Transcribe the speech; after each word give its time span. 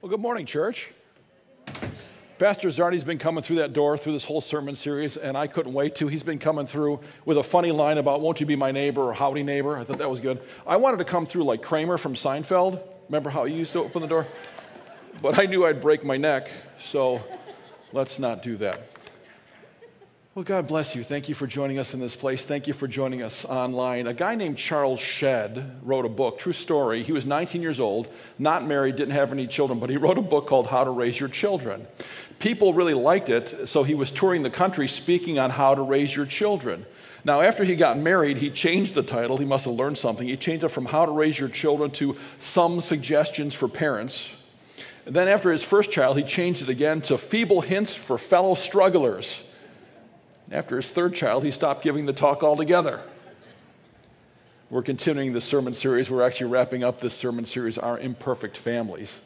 Well, 0.00 0.10
good 0.10 0.20
morning, 0.20 0.46
church. 0.46 0.92
Pastor 2.38 2.68
Zardy's 2.68 3.02
been 3.02 3.18
coming 3.18 3.42
through 3.42 3.56
that 3.56 3.72
door 3.72 3.98
through 3.98 4.12
this 4.12 4.24
whole 4.24 4.40
sermon 4.40 4.76
series, 4.76 5.16
and 5.16 5.36
I 5.36 5.48
couldn't 5.48 5.72
wait 5.72 5.96
to. 5.96 6.06
He's 6.06 6.22
been 6.22 6.38
coming 6.38 6.68
through 6.68 7.00
with 7.24 7.36
a 7.36 7.42
funny 7.42 7.72
line 7.72 7.98
about, 7.98 8.20
Won't 8.20 8.38
you 8.38 8.46
be 8.46 8.54
my 8.54 8.70
neighbor 8.70 9.02
or 9.02 9.12
howdy 9.12 9.42
neighbor? 9.42 9.76
I 9.76 9.82
thought 9.82 9.98
that 9.98 10.08
was 10.08 10.20
good. 10.20 10.40
I 10.64 10.76
wanted 10.76 10.98
to 10.98 11.04
come 11.04 11.26
through 11.26 11.42
like 11.42 11.62
Kramer 11.62 11.98
from 11.98 12.14
Seinfeld. 12.14 12.80
Remember 13.08 13.28
how 13.28 13.44
he 13.44 13.54
used 13.56 13.72
to 13.72 13.80
open 13.80 14.00
the 14.00 14.06
door? 14.06 14.24
But 15.20 15.36
I 15.36 15.46
knew 15.46 15.66
I'd 15.66 15.80
break 15.80 16.04
my 16.04 16.16
neck, 16.16 16.48
so 16.78 17.20
let's 17.92 18.20
not 18.20 18.40
do 18.40 18.56
that. 18.58 18.80
Well, 20.38 20.44
God 20.44 20.68
bless 20.68 20.94
you. 20.94 21.02
Thank 21.02 21.28
you 21.28 21.34
for 21.34 21.48
joining 21.48 21.80
us 21.80 21.94
in 21.94 21.98
this 21.98 22.14
place. 22.14 22.44
Thank 22.44 22.68
you 22.68 22.72
for 22.72 22.86
joining 22.86 23.22
us 23.22 23.44
online. 23.44 24.06
A 24.06 24.14
guy 24.14 24.36
named 24.36 24.56
Charles 24.56 25.00
Shedd 25.00 25.80
wrote 25.82 26.04
a 26.04 26.08
book, 26.08 26.38
true 26.38 26.52
story. 26.52 27.02
He 27.02 27.10
was 27.10 27.26
19 27.26 27.60
years 27.60 27.80
old, 27.80 28.08
not 28.38 28.64
married, 28.64 28.94
didn't 28.94 29.14
have 29.14 29.32
any 29.32 29.48
children, 29.48 29.80
but 29.80 29.90
he 29.90 29.96
wrote 29.96 30.16
a 30.16 30.22
book 30.22 30.46
called 30.46 30.68
How 30.68 30.84
to 30.84 30.90
Raise 30.90 31.18
Your 31.18 31.28
Children. 31.28 31.88
People 32.38 32.72
really 32.72 32.94
liked 32.94 33.30
it, 33.30 33.66
so 33.66 33.82
he 33.82 33.96
was 33.96 34.12
touring 34.12 34.44
the 34.44 34.48
country 34.48 34.86
speaking 34.86 35.40
on 35.40 35.50
how 35.50 35.74
to 35.74 35.82
raise 35.82 36.14
your 36.14 36.24
children. 36.24 36.86
Now, 37.24 37.40
after 37.40 37.64
he 37.64 37.74
got 37.74 37.98
married, 37.98 38.38
he 38.38 38.48
changed 38.48 38.94
the 38.94 39.02
title. 39.02 39.38
He 39.38 39.44
must 39.44 39.64
have 39.64 39.74
learned 39.74 39.98
something. 39.98 40.28
He 40.28 40.36
changed 40.36 40.62
it 40.62 40.68
from 40.68 40.86
How 40.86 41.04
to 41.04 41.10
Raise 41.10 41.36
Your 41.36 41.48
Children 41.48 41.90
to 41.94 42.16
Some 42.38 42.80
Suggestions 42.80 43.56
for 43.56 43.66
Parents. 43.66 44.36
And 45.04 45.16
then, 45.16 45.26
after 45.26 45.50
his 45.50 45.64
first 45.64 45.90
child, 45.90 46.16
he 46.16 46.22
changed 46.22 46.62
it 46.62 46.68
again 46.68 47.00
to 47.00 47.18
Feeble 47.18 47.62
Hints 47.62 47.92
for 47.92 48.18
Fellow 48.18 48.54
Strugglers. 48.54 49.42
After 50.50 50.76
his 50.76 50.88
third 50.88 51.14
child, 51.14 51.44
he 51.44 51.50
stopped 51.50 51.82
giving 51.82 52.06
the 52.06 52.12
talk 52.14 52.42
altogether. 52.42 53.02
We're 54.70 54.82
continuing 54.82 55.34
the 55.34 55.40
sermon 55.40 55.74
series. 55.74 56.10
We're 56.10 56.24
actually 56.24 56.50
wrapping 56.50 56.82
up 56.82 57.00
this 57.00 57.14
sermon 57.14 57.44
series, 57.44 57.76
Our 57.76 57.98
Imperfect 57.98 58.56
Families. 58.56 59.20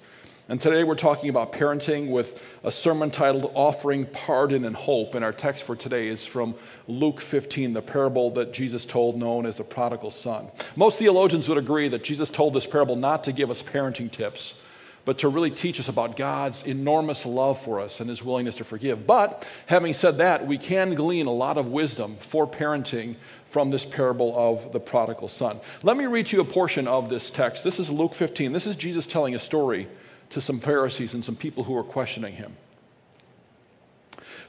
And 0.48 0.60
today 0.60 0.82
we're 0.82 0.96
talking 0.96 1.30
about 1.30 1.52
parenting 1.52 2.10
with 2.10 2.45
a 2.64 2.72
sermon 2.72 3.12
titled 3.12 3.52
Offering 3.54 4.06
Pardon 4.06 4.64
and 4.64 4.74
Hope. 4.74 5.14
And 5.14 5.24
our 5.24 5.32
text 5.32 5.62
for 5.62 5.76
today 5.76 6.09
is 6.09 6.26
from 6.26 6.56
Luke 6.88 7.20
15, 7.20 7.73
the 7.73 7.82
parable 7.82 8.32
that 8.32 8.52
Jesus 8.52 8.84
told, 8.84 9.16
known 9.16 9.46
as 9.46 9.54
the 9.57 9.64
prodigal 9.64 10.10
son. 10.10 10.48
Most 10.74 10.98
theologians 10.98 11.48
would 11.48 11.59
agree 11.59 11.86
that 11.88 12.02
Jesus 12.02 12.30
told 12.30 12.54
this 12.54 12.66
parable 12.66 12.96
not 12.96 13.23
to 13.24 13.32
give 13.32 13.51
us 13.51 13.62
parenting 13.62 14.10
tips 14.10 14.60
but 15.04 15.18
to 15.18 15.28
really 15.28 15.50
teach 15.50 15.80
us 15.80 15.88
about 15.88 16.16
God's 16.16 16.66
enormous 16.66 17.26
love 17.26 17.60
for 17.60 17.80
us 17.80 18.00
and 18.00 18.08
his 18.08 18.22
willingness 18.22 18.56
to 18.56 18.64
forgive. 18.64 19.06
But 19.06 19.46
having 19.66 19.95
said 19.95 20.18
that, 20.18 20.46
we 20.46 20.58
can 20.58 20.95
glean 20.95 21.26
a 21.26 21.32
lot 21.32 21.58
of 21.58 21.68
wisdom 21.68 22.16
for 22.20 22.46
parenting 22.46 23.16
from 23.46 23.70
this 23.70 23.84
parable 23.84 24.32
of 24.36 24.73
the 24.73 24.80
prodigal 24.80 25.28
son. 25.28 25.60
Let 25.82 25.96
me 25.96 26.06
read 26.06 26.26
to 26.26 26.36
you 26.36 26.42
a 26.42 26.46
portion 26.46 26.86
of 26.86 27.10
this 27.10 27.30
text. 27.30 27.64
This 27.64 27.80
is 27.80 27.90
Luke 27.90 28.14
15. 28.14 28.52
This 28.52 28.66
is 28.66 28.76
Jesus 28.76 29.06
telling 29.06 29.34
a 29.34 29.38
story 29.38 29.88
to 30.30 30.40
some 30.40 30.60
Pharisees 30.60 31.14
and 31.14 31.24
some 31.24 31.36
people 31.36 31.64
who 31.64 31.74
were 31.74 31.82
questioning 31.82 32.34
him. 32.34 32.56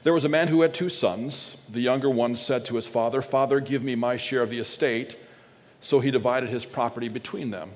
There 0.04 0.12
was 0.12 0.24
a 0.24 0.28
man 0.28 0.48
who 0.48 0.62
had 0.62 0.72
two 0.72 0.90
sons. 0.90 1.62
The 1.68 1.80
younger 1.80 2.10
one 2.10 2.36
said 2.36 2.64
to 2.66 2.76
his 2.76 2.86
father, 2.86 3.22
Father, 3.22 3.58
give 3.58 3.82
me 3.82 3.94
my 3.94 4.16
share 4.16 4.42
of 4.42 4.50
the 4.50 4.58
estate. 4.58 5.18
So 5.80 6.00
he 6.00 6.10
divided 6.10 6.48
his 6.48 6.64
property 6.64 7.08
between 7.08 7.50
them. 7.50 7.72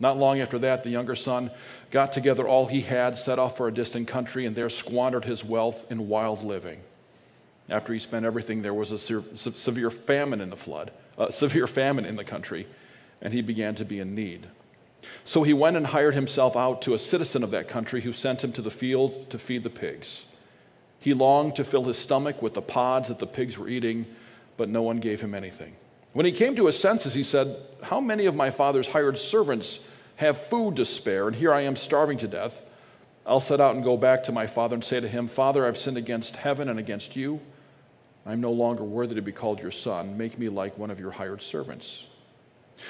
Not 0.00 0.16
long 0.16 0.40
after 0.40 0.58
that, 0.60 0.82
the 0.82 0.90
younger 0.90 1.16
son 1.16 1.50
got 1.90 2.12
together 2.12 2.46
all 2.46 2.66
he 2.66 2.82
had, 2.82 3.18
set 3.18 3.38
off 3.38 3.56
for 3.56 3.66
a 3.66 3.72
distant 3.72 4.06
country, 4.06 4.46
and 4.46 4.54
there 4.54 4.70
squandered 4.70 5.24
his 5.24 5.44
wealth 5.44 5.90
in 5.90 6.08
wild 6.08 6.44
living. 6.44 6.80
After 7.68 7.92
he 7.92 7.98
spent 7.98 8.24
everything, 8.24 8.62
there 8.62 8.72
was 8.74 8.90
a 8.90 8.98
severe 8.98 9.90
famine 9.90 10.40
in 10.40 10.50
the 10.50 10.56
flood, 10.56 10.90
a 11.18 11.32
severe 11.32 11.66
famine 11.66 12.04
in 12.04 12.16
the 12.16 12.24
country, 12.24 12.66
and 13.20 13.34
he 13.34 13.42
began 13.42 13.74
to 13.74 13.84
be 13.84 13.98
in 13.98 14.14
need. 14.14 14.46
So 15.24 15.42
he 15.42 15.52
went 15.52 15.76
and 15.76 15.86
hired 15.86 16.14
himself 16.14 16.56
out 16.56 16.82
to 16.82 16.94
a 16.94 16.98
citizen 16.98 17.42
of 17.42 17.50
that 17.50 17.68
country 17.68 18.00
who 18.00 18.12
sent 18.12 18.42
him 18.42 18.52
to 18.52 18.62
the 18.62 18.70
field 18.70 19.30
to 19.30 19.38
feed 19.38 19.64
the 19.64 19.70
pigs. 19.70 20.26
He 21.00 21.14
longed 21.14 21.56
to 21.56 21.64
fill 21.64 21.84
his 21.84 21.98
stomach 21.98 22.40
with 22.40 22.54
the 22.54 22.62
pods 22.62 23.08
that 23.08 23.18
the 23.18 23.26
pigs 23.26 23.58
were 23.58 23.68
eating, 23.68 24.06
but 24.56 24.68
no 24.68 24.82
one 24.82 24.98
gave 24.98 25.20
him 25.20 25.34
anything. 25.34 25.76
When 26.12 26.26
he 26.26 26.32
came 26.32 26.56
to 26.56 26.66
his 26.66 26.78
senses, 26.78 27.14
he 27.14 27.22
said, 27.22 27.56
How 27.82 28.00
many 28.00 28.26
of 28.26 28.34
my 28.34 28.50
father's 28.50 28.88
hired 28.88 29.18
servants 29.18 29.88
have 30.16 30.46
food 30.46 30.76
to 30.76 30.84
spare, 30.84 31.28
and 31.28 31.36
here 31.36 31.52
I 31.52 31.62
am 31.62 31.76
starving 31.76 32.18
to 32.18 32.28
death? 32.28 32.62
I'll 33.26 33.40
set 33.40 33.60
out 33.60 33.74
and 33.74 33.84
go 33.84 33.96
back 33.96 34.24
to 34.24 34.32
my 34.32 34.46
father 34.46 34.74
and 34.74 34.84
say 34.84 35.00
to 35.00 35.08
him, 35.08 35.28
Father, 35.28 35.66
I've 35.66 35.76
sinned 35.76 35.98
against 35.98 36.36
heaven 36.36 36.68
and 36.68 36.78
against 36.78 37.14
you. 37.14 37.40
I'm 38.24 38.40
no 38.40 38.52
longer 38.52 38.84
worthy 38.84 39.14
to 39.16 39.22
be 39.22 39.32
called 39.32 39.60
your 39.60 39.70
son. 39.70 40.16
Make 40.16 40.38
me 40.38 40.48
like 40.48 40.78
one 40.78 40.90
of 40.90 40.98
your 40.98 41.10
hired 41.10 41.42
servants. 41.42 42.06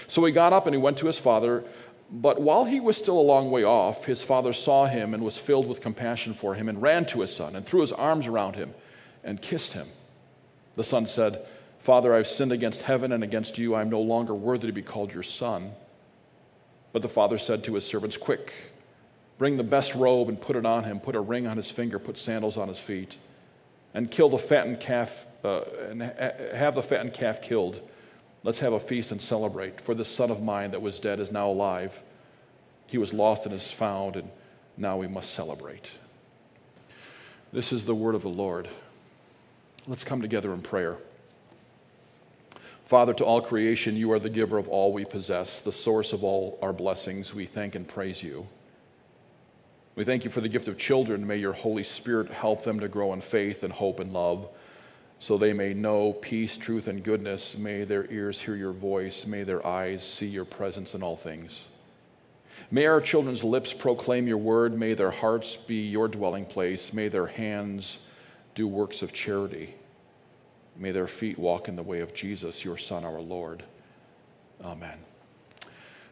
So 0.06 0.24
he 0.24 0.32
got 0.32 0.52
up 0.52 0.66
and 0.66 0.74
he 0.74 0.80
went 0.80 0.98
to 0.98 1.06
his 1.06 1.18
father. 1.18 1.64
But 2.10 2.40
while 2.40 2.64
he 2.64 2.80
was 2.80 2.96
still 2.96 3.18
a 3.18 3.20
long 3.20 3.50
way 3.50 3.64
off, 3.64 4.04
his 4.04 4.22
father 4.22 4.52
saw 4.52 4.86
him 4.86 5.12
and 5.12 5.22
was 5.22 5.36
filled 5.36 5.68
with 5.68 5.80
compassion 5.80 6.34
for 6.34 6.54
him 6.54 6.68
and 6.68 6.80
ran 6.80 7.04
to 7.06 7.20
his 7.20 7.34
son 7.34 7.54
and 7.54 7.66
threw 7.66 7.80
his 7.80 7.92
arms 7.92 8.26
around 8.26 8.54
him 8.56 8.74
and 9.24 9.42
kissed 9.42 9.72
him. 9.74 9.88
The 10.76 10.84
son 10.84 11.06
said, 11.06 11.44
Father, 11.80 12.14
I've 12.14 12.28
sinned 12.28 12.52
against 12.52 12.82
heaven 12.82 13.12
and 13.12 13.24
against 13.24 13.58
you. 13.58 13.74
I'm 13.74 13.90
no 13.90 14.00
longer 14.00 14.34
worthy 14.34 14.66
to 14.66 14.72
be 14.72 14.82
called 14.82 15.12
your 15.12 15.22
son. 15.22 15.72
But 16.92 17.02
the 17.02 17.08
father 17.08 17.38
said 17.38 17.64
to 17.64 17.74
his 17.74 17.86
servants, 17.86 18.16
Quick, 18.16 18.52
bring 19.38 19.56
the 19.56 19.62
best 19.62 19.94
robe 19.94 20.28
and 20.28 20.40
put 20.40 20.56
it 20.56 20.66
on 20.66 20.84
him, 20.84 21.00
put 21.00 21.14
a 21.14 21.20
ring 21.20 21.46
on 21.46 21.56
his 21.56 21.70
finger, 21.70 21.98
put 21.98 22.18
sandals 22.18 22.56
on 22.56 22.68
his 22.68 22.78
feet, 22.78 23.18
and 23.94 24.10
kill 24.10 24.28
the 24.28 24.38
fattened 24.38 24.80
calf, 24.80 25.26
uh, 25.44 25.60
and 25.88 26.02
ha- 26.02 26.32
have 26.54 26.74
the 26.74 26.82
fattened 26.82 27.14
calf 27.14 27.40
killed. 27.40 27.80
Let's 28.42 28.58
have 28.60 28.72
a 28.72 28.80
feast 28.80 29.12
and 29.12 29.20
celebrate. 29.20 29.80
For 29.80 29.94
this 29.94 30.08
son 30.08 30.30
of 30.30 30.42
mine 30.42 30.70
that 30.72 30.82
was 30.82 31.00
dead 31.00 31.20
is 31.20 31.30
now 31.30 31.48
alive. 31.50 32.00
He 32.86 32.98
was 32.98 33.12
lost 33.12 33.44
and 33.44 33.54
is 33.54 33.70
found, 33.70 34.16
and 34.16 34.30
now 34.76 34.96
we 34.96 35.06
must 35.06 35.30
celebrate. 35.30 35.90
This 37.52 37.72
is 37.72 37.84
the 37.84 37.94
word 37.94 38.14
of 38.14 38.22
the 38.22 38.28
Lord. 38.28 38.68
Let's 39.86 40.04
come 40.04 40.20
together 40.20 40.52
in 40.52 40.62
prayer. 40.62 40.96
Father, 42.88 43.12
to 43.12 43.24
all 43.26 43.42
creation, 43.42 43.96
you 43.96 44.12
are 44.12 44.18
the 44.18 44.30
giver 44.30 44.56
of 44.56 44.66
all 44.66 44.94
we 44.94 45.04
possess, 45.04 45.60
the 45.60 45.70
source 45.70 46.14
of 46.14 46.24
all 46.24 46.58
our 46.62 46.72
blessings. 46.72 47.34
We 47.34 47.44
thank 47.44 47.74
and 47.74 47.86
praise 47.86 48.22
you. 48.22 48.46
We 49.94 50.04
thank 50.04 50.24
you 50.24 50.30
for 50.30 50.40
the 50.40 50.48
gift 50.48 50.68
of 50.68 50.78
children. 50.78 51.26
May 51.26 51.36
your 51.36 51.52
Holy 51.52 51.84
Spirit 51.84 52.30
help 52.30 52.64
them 52.64 52.80
to 52.80 52.88
grow 52.88 53.12
in 53.12 53.20
faith 53.20 53.62
and 53.62 53.74
hope 53.74 54.00
and 54.00 54.10
love 54.10 54.48
so 55.18 55.36
they 55.36 55.52
may 55.52 55.74
know 55.74 56.14
peace, 56.14 56.56
truth, 56.56 56.88
and 56.88 57.04
goodness. 57.04 57.58
May 57.58 57.84
their 57.84 58.10
ears 58.10 58.40
hear 58.40 58.56
your 58.56 58.72
voice. 58.72 59.26
May 59.26 59.42
their 59.42 59.66
eyes 59.66 60.02
see 60.02 60.28
your 60.28 60.46
presence 60.46 60.94
in 60.94 61.02
all 61.02 61.16
things. 61.16 61.66
May 62.70 62.86
our 62.86 63.02
children's 63.02 63.44
lips 63.44 63.74
proclaim 63.74 64.26
your 64.26 64.38
word. 64.38 64.78
May 64.78 64.94
their 64.94 65.10
hearts 65.10 65.56
be 65.56 65.86
your 65.86 66.08
dwelling 66.08 66.46
place. 66.46 66.94
May 66.94 67.08
their 67.08 67.26
hands 67.26 67.98
do 68.54 68.66
works 68.66 69.02
of 69.02 69.12
charity. 69.12 69.74
May 70.78 70.92
their 70.92 71.08
feet 71.08 71.38
walk 71.38 71.68
in 71.68 71.74
the 71.76 71.82
way 71.82 72.00
of 72.00 72.14
Jesus, 72.14 72.64
your 72.64 72.76
Son, 72.76 73.04
our 73.04 73.20
Lord. 73.20 73.64
Amen. 74.64 75.07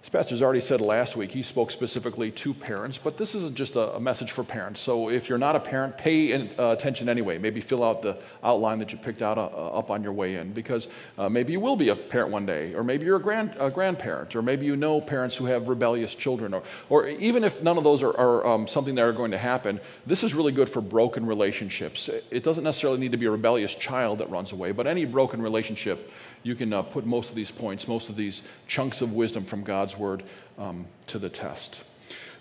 As 0.06 0.11
Pastor's 0.11 0.41
already 0.41 0.61
said 0.61 0.81
last 0.81 1.17
week, 1.17 1.33
he 1.33 1.43
spoke 1.43 1.72
specifically 1.72 2.31
to 2.31 2.55
parents, 2.55 2.97
but 2.97 3.17
this 3.17 3.34
isn't 3.34 3.56
just 3.56 3.75
a, 3.75 3.97
a 3.97 3.99
message 3.99 4.31
for 4.31 4.44
parents. 4.44 4.81
So 4.81 5.11
if 5.11 5.28
you're 5.28 5.37
not 5.37 5.56
a 5.56 5.59
parent, 5.59 5.99
pay 5.99 6.31
in, 6.31 6.49
uh, 6.56 6.69
attention 6.69 7.09
anyway. 7.09 7.39
Maybe 7.39 7.61
fill 7.61 7.83
out 7.83 8.03
the 8.03 8.17
outline 8.44 8.78
that 8.78 8.93
you 8.93 8.99
picked 8.99 9.21
out 9.21 9.37
uh, 9.37 9.47
uh, 9.47 9.78
up 9.78 9.91
on 9.91 10.05
your 10.05 10.12
way 10.12 10.37
in, 10.37 10.53
because 10.53 10.87
uh, 11.19 11.28
maybe 11.28 11.50
you 11.50 11.59
will 11.59 11.75
be 11.75 11.89
a 11.89 11.97
parent 11.97 12.31
one 12.31 12.47
day, 12.47 12.72
or 12.72 12.84
maybe 12.84 13.05
you're 13.05 13.17
a, 13.17 13.21
grand, 13.21 13.56
a 13.59 13.69
grandparent, 13.69 14.37
or 14.37 14.43
maybe 14.43 14.65
you 14.65 14.77
know 14.77 15.00
parents 15.00 15.34
who 15.34 15.47
have 15.47 15.67
rebellious 15.67 16.15
children, 16.15 16.55
or, 16.55 16.62
or 16.88 17.09
even 17.09 17.43
if 17.43 17.61
none 17.65 17.77
of 17.77 17.83
those 17.83 18.00
are, 18.05 18.17
are 18.17 18.47
um, 18.47 18.69
something 18.69 18.94
that 18.94 19.03
are 19.03 19.12
going 19.12 19.33
to 19.33 19.38
happen, 19.38 19.81
this 20.06 20.23
is 20.23 20.34
really 20.34 20.53
good 20.53 20.69
for 20.69 20.81
broken 20.81 21.27
relationships. 21.27 22.09
It 22.31 22.44
doesn't 22.44 22.62
necessarily 22.62 23.00
need 23.00 23.11
to 23.11 23.19
be 23.19 23.27
a 23.27 23.31
rebellious 23.33 23.75
child 23.75 24.19
that 24.19 24.31
runs 24.31 24.53
away, 24.53 24.71
but 24.71 24.87
any 24.87 25.05
broken 25.05 25.43
relationship 25.43 26.12
you 26.44 26.55
can 26.55 26.73
uh, 26.73 26.83
put 26.83 27.05
most 27.05 27.28
of 27.28 27.34
these 27.34 27.50
points, 27.50 27.88
most 27.88 28.09
of 28.09 28.15
these 28.15 28.43
chunks 28.69 29.00
of 29.00 29.12
wisdom 29.12 29.44
from 29.44 29.65
God's 29.65 29.96
word 29.99 30.23
um, 30.59 30.87
to 31.09 31.19
the 31.19 31.29
test. 31.29 31.83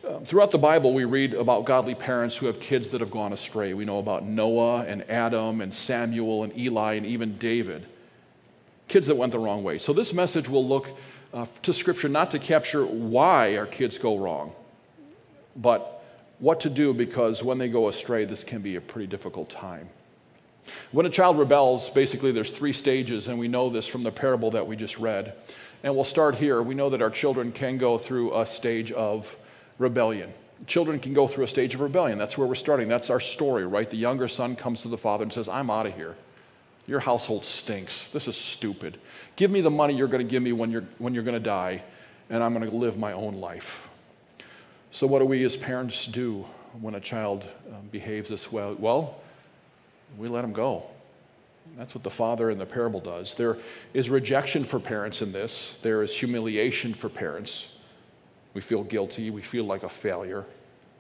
Uh, 0.08 0.20
throughout 0.20 0.52
the 0.52 0.58
Bible, 0.58 0.94
we 0.94 1.04
read 1.04 1.34
about 1.34 1.66
godly 1.66 1.96
parents 1.96 2.38
who 2.38 2.46
have 2.46 2.60
kids 2.60 2.90
that 2.90 3.02
have 3.02 3.10
gone 3.10 3.34
astray. 3.34 3.74
We 3.74 3.86
know 3.86 3.98
about 3.98 4.24
Noah 4.24 4.86
and 4.86 5.10
Adam 5.10 5.62
and 5.62 5.74
Samuel 5.74 6.44
and 6.44 6.56
Eli 6.58 6.94
and 6.94 7.06
even 7.06 7.38
David. 7.38 7.88
Kids 8.88 9.08
that 9.08 9.16
went 9.16 9.32
the 9.32 9.40
wrong 9.40 9.64
way. 9.64 9.80
So, 9.80 9.94
this 9.94 10.14
message 10.14 10.48
will 10.48 10.68
look 10.68 10.90
uh, 11.34 11.48
to 11.64 11.74
Scripture 11.74 12.08
not 12.08 12.32
to 12.32 12.40
capture 12.40 12.86
why 12.86 13.58
our 13.58 13.66
kids 13.66 13.98
go 13.98 14.18
wrong, 14.18 14.54
but 15.56 16.04
what 16.40 16.60
to 16.62 16.70
do 16.70 16.94
because 16.94 17.42
when 17.42 17.58
they 17.58 17.70
go 17.70 17.88
astray, 17.88 18.26
this 18.26 18.44
can 18.44 18.62
be 18.62 18.76
a 18.76 18.82
pretty 18.82 19.08
difficult 19.08 19.50
time. 19.50 19.90
When 20.92 21.06
a 21.06 21.10
child 21.10 21.38
rebels, 21.38 21.90
basically 21.90 22.32
there's 22.32 22.52
three 22.52 22.74
stages, 22.74 23.28
and 23.28 23.40
we 23.40 23.48
know 23.48 23.70
this 23.70 23.88
from 23.88 24.04
the 24.04 24.12
parable 24.12 24.52
that 24.52 24.68
we 24.68 24.76
just 24.76 24.98
read. 24.98 25.34
And 25.84 25.96
we'll 25.96 26.04
start 26.04 26.36
here. 26.36 26.62
We 26.62 26.76
know 26.76 26.90
that 26.90 27.02
our 27.02 27.10
children 27.10 27.52
can 27.52 27.78
go 27.78 27.98
through 27.98 28.40
a 28.40 28.46
stage 28.46 28.92
of 28.92 29.36
rebellion. 29.78 30.34
Children 30.68 31.00
can 31.00 31.14
go 31.14 31.28
through 31.28 31.44
a 31.44 31.48
stage 31.48 31.76
of 31.76 31.82
rebellion. 31.82 32.18
That's 32.18 32.38
where 32.38 32.48
we're 32.48 32.56
starting. 32.56 32.88
That's 32.88 33.10
our 33.10 33.20
story, 33.20 33.66
right? 33.66 33.90
The 33.90 33.98
younger 33.98 34.28
son 34.28 34.56
comes 34.56 34.82
to 34.84 34.88
the 34.88 34.98
father 34.98 35.24
and 35.24 35.32
says, 35.34 35.48
I'm 35.48 35.70
out 35.70 35.86
of 35.86 35.96
here. 35.96 36.16
Your 36.88 37.00
household 37.00 37.46
stinks. 37.46 38.10
This 38.10 38.28
is 38.28 38.38
stupid. 38.38 39.00
Give 39.36 39.52
me 39.52 39.62
the 39.62 39.72
money 39.72 39.96
you're 39.96 40.08
going 40.08 40.26
to 40.26 40.30
give 40.30 40.44
me 40.44 40.54
when 40.54 40.72
you're, 40.72 40.86
when 40.98 41.14
you're 41.14 41.24
going 41.24 41.34
to 41.34 41.40
die, 41.40 41.84
and 42.30 42.44
I'm 42.44 42.54
going 42.54 42.70
to 42.70 42.76
live 42.76 42.98
my 42.98 43.12
own 43.14 43.36
life. 43.36 43.90
So, 44.92 45.08
what 45.08 45.20
do 45.20 45.26
we 45.26 45.44
as 45.44 45.58
parents 45.58 46.06
do 46.06 46.46
when 46.80 46.96
a 46.96 47.00
child 47.00 47.44
um, 47.68 47.88
behaves 47.92 48.30
this 48.30 48.52
way? 48.52 48.76
Well, 48.78 49.20
we 50.18 50.28
let 50.28 50.42
them 50.42 50.54
go. 50.54 50.84
That's 51.78 51.94
what 51.94 52.04
the 52.04 52.10
father 52.10 52.50
in 52.50 52.58
the 52.58 52.66
parable 52.66 53.00
does. 53.00 53.34
There 53.36 53.58
is 53.94 54.10
rejection 54.10 54.64
for 54.64 54.80
parents 54.80 55.22
in 55.22 55.32
this, 55.32 55.78
there 55.82 56.04
is 56.04 56.14
humiliation 56.14 56.94
for 56.94 57.10
parents. 57.10 57.68
We 58.54 58.62
feel 58.62 58.84
guilty, 58.84 59.32
we 59.32 59.42
feel 59.42 59.66
like 59.66 59.84
a 59.84 59.90
failure. 59.90 60.46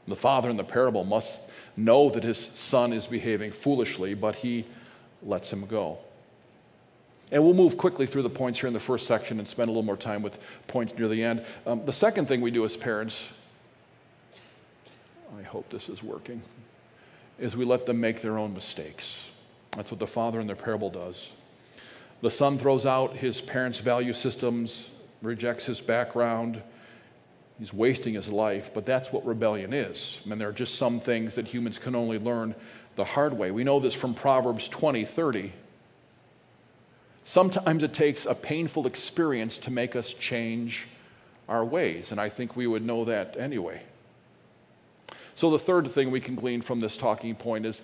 The 0.07 0.15
father 0.15 0.49
in 0.49 0.57
the 0.57 0.63
parable 0.63 1.05
must 1.05 1.43
know 1.77 2.09
that 2.09 2.23
his 2.23 2.37
son 2.37 2.93
is 2.93 3.07
behaving 3.07 3.51
foolishly, 3.51 4.13
but 4.13 4.35
he 4.35 4.65
lets 5.23 5.51
him 5.51 5.65
go. 5.65 5.97
And 7.31 7.43
we'll 7.43 7.53
move 7.53 7.77
quickly 7.77 8.05
through 8.05 8.21
the 8.21 8.29
points 8.29 8.59
here 8.59 8.67
in 8.67 8.73
the 8.73 8.79
first 8.79 9.07
section 9.07 9.39
and 9.39 9.47
spend 9.47 9.69
a 9.69 9.71
little 9.71 9.83
more 9.83 9.97
time 9.97 10.21
with 10.21 10.37
points 10.67 10.93
near 10.95 11.07
the 11.07 11.23
end. 11.23 11.43
Um, 11.65 11.83
the 11.85 11.93
second 11.93 12.27
thing 12.27 12.41
we 12.41 12.51
do 12.51 12.63
as 12.65 12.77
parents, 12.77 13.29
I 15.39 15.41
hope 15.41 15.69
this 15.69 15.89
is 15.89 16.03
working, 16.03 16.41
is 17.39 17.55
we 17.55 17.65
let 17.65 17.85
them 17.85 17.99
make 17.99 18.21
their 18.21 18.37
own 18.37 18.53
mistakes. 18.53 19.29
That's 19.75 19.91
what 19.91 19.99
the 19.99 20.07
father 20.07 20.39
in 20.39 20.47
the 20.47 20.55
parable 20.55 20.89
does. 20.89 21.31
The 22.21 22.31
son 22.31 22.57
throws 22.57 22.85
out 22.85 23.17
his 23.17 23.41
parents' 23.41 23.79
value 23.79 24.13
systems, 24.13 24.89
rejects 25.21 25.65
his 25.65 25.81
background. 25.81 26.61
He's 27.59 27.73
wasting 27.73 28.13
his 28.13 28.29
life, 28.29 28.71
but 28.73 28.85
that's 28.85 29.11
what 29.11 29.25
rebellion 29.25 29.73
is. 29.73 30.21
I 30.25 30.29
mean, 30.29 30.39
there 30.39 30.49
are 30.49 30.53
just 30.53 30.75
some 30.75 30.99
things 30.99 31.35
that 31.35 31.47
humans 31.47 31.77
can 31.77 31.95
only 31.95 32.19
learn 32.19 32.55
the 32.95 33.05
hard 33.05 33.37
way. 33.37 33.51
We 33.51 33.63
know 33.63 33.79
this 33.79 33.93
from 33.93 34.13
Proverbs 34.13 34.67
20, 34.67 35.05
30. 35.05 35.53
Sometimes 37.23 37.83
it 37.83 37.93
takes 37.93 38.25
a 38.25 38.35
painful 38.35 38.85
experience 38.87 39.57
to 39.59 39.71
make 39.71 39.95
us 39.95 40.13
change 40.13 40.87
our 41.49 41.65
ways, 41.65 42.11
and 42.11 42.19
I 42.19 42.29
think 42.29 42.55
we 42.55 42.67
would 42.67 42.83
know 42.83 43.05
that 43.05 43.37
anyway. 43.37 43.81
So, 45.35 45.49
the 45.49 45.59
third 45.59 45.91
thing 45.91 46.11
we 46.11 46.21
can 46.21 46.35
glean 46.35 46.61
from 46.61 46.79
this 46.79 46.95
talking 46.95 47.35
point 47.35 47.65
is 47.65 47.81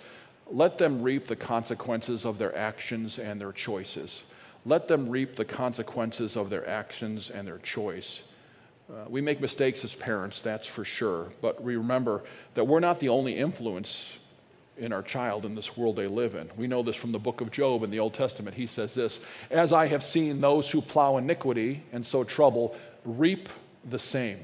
let 0.52 0.78
them 0.78 1.02
reap 1.02 1.28
the 1.28 1.36
consequences 1.36 2.26
of 2.26 2.38
their 2.38 2.56
actions 2.56 3.20
and 3.20 3.40
their 3.40 3.52
choices. 3.52 4.24
Let 4.66 4.88
them 4.88 5.10
reap 5.10 5.36
the 5.36 5.46
consequences 5.46 6.36
of 6.36 6.50
their 6.50 6.68
actions 6.68 7.30
and 7.30 7.48
their 7.48 7.58
choice. 7.60 8.24
Uh, 8.90 9.06
we 9.08 9.22
make 9.22 9.40
mistakes 9.40 9.84
as 9.84 9.96
parents, 9.96 10.42
that's 10.42 10.68
for 10.68 10.84
sure, 10.84 11.32
but 11.42 11.64
we 11.64 11.78
remember 11.78 12.22
that 12.56 12.66
we're 12.66 12.80
not 12.80 13.00
the 13.00 13.10
only 13.10 13.38
influence 13.38 14.12
in 14.78 14.92
our 14.92 15.04
child 15.04 15.46
in 15.46 15.56
this 15.56 15.78
world 15.78 15.96
they 15.96 16.08
live 16.08 16.36
in. 16.36 16.50
We 16.58 16.68
know 16.68 16.84
this 16.84 16.96
from 16.96 17.12
the 17.12 17.20
book 17.20 17.40
of 17.42 17.52
Job 17.52 17.84
in 17.84 17.92
the 17.92 18.00
Old 18.00 18.14
Testament. 18.14 18.56
He 18.56 18.68
says 18.68 18.94
this 18.94 19.24
As 19.50 19.72
I 19.72 19.88
have 19.88 20.04
seen 20.04 20.42
those 20.42 20.70
who 20.70 20.82
plow 20.82 21.18
iniquity 21.18 21.84
and 21.92 22.06
sow 22.06 22.24
trouble 22.24 22.76
reap 23.06 23.50
the 23.90 24.00
same. 24.00 24.40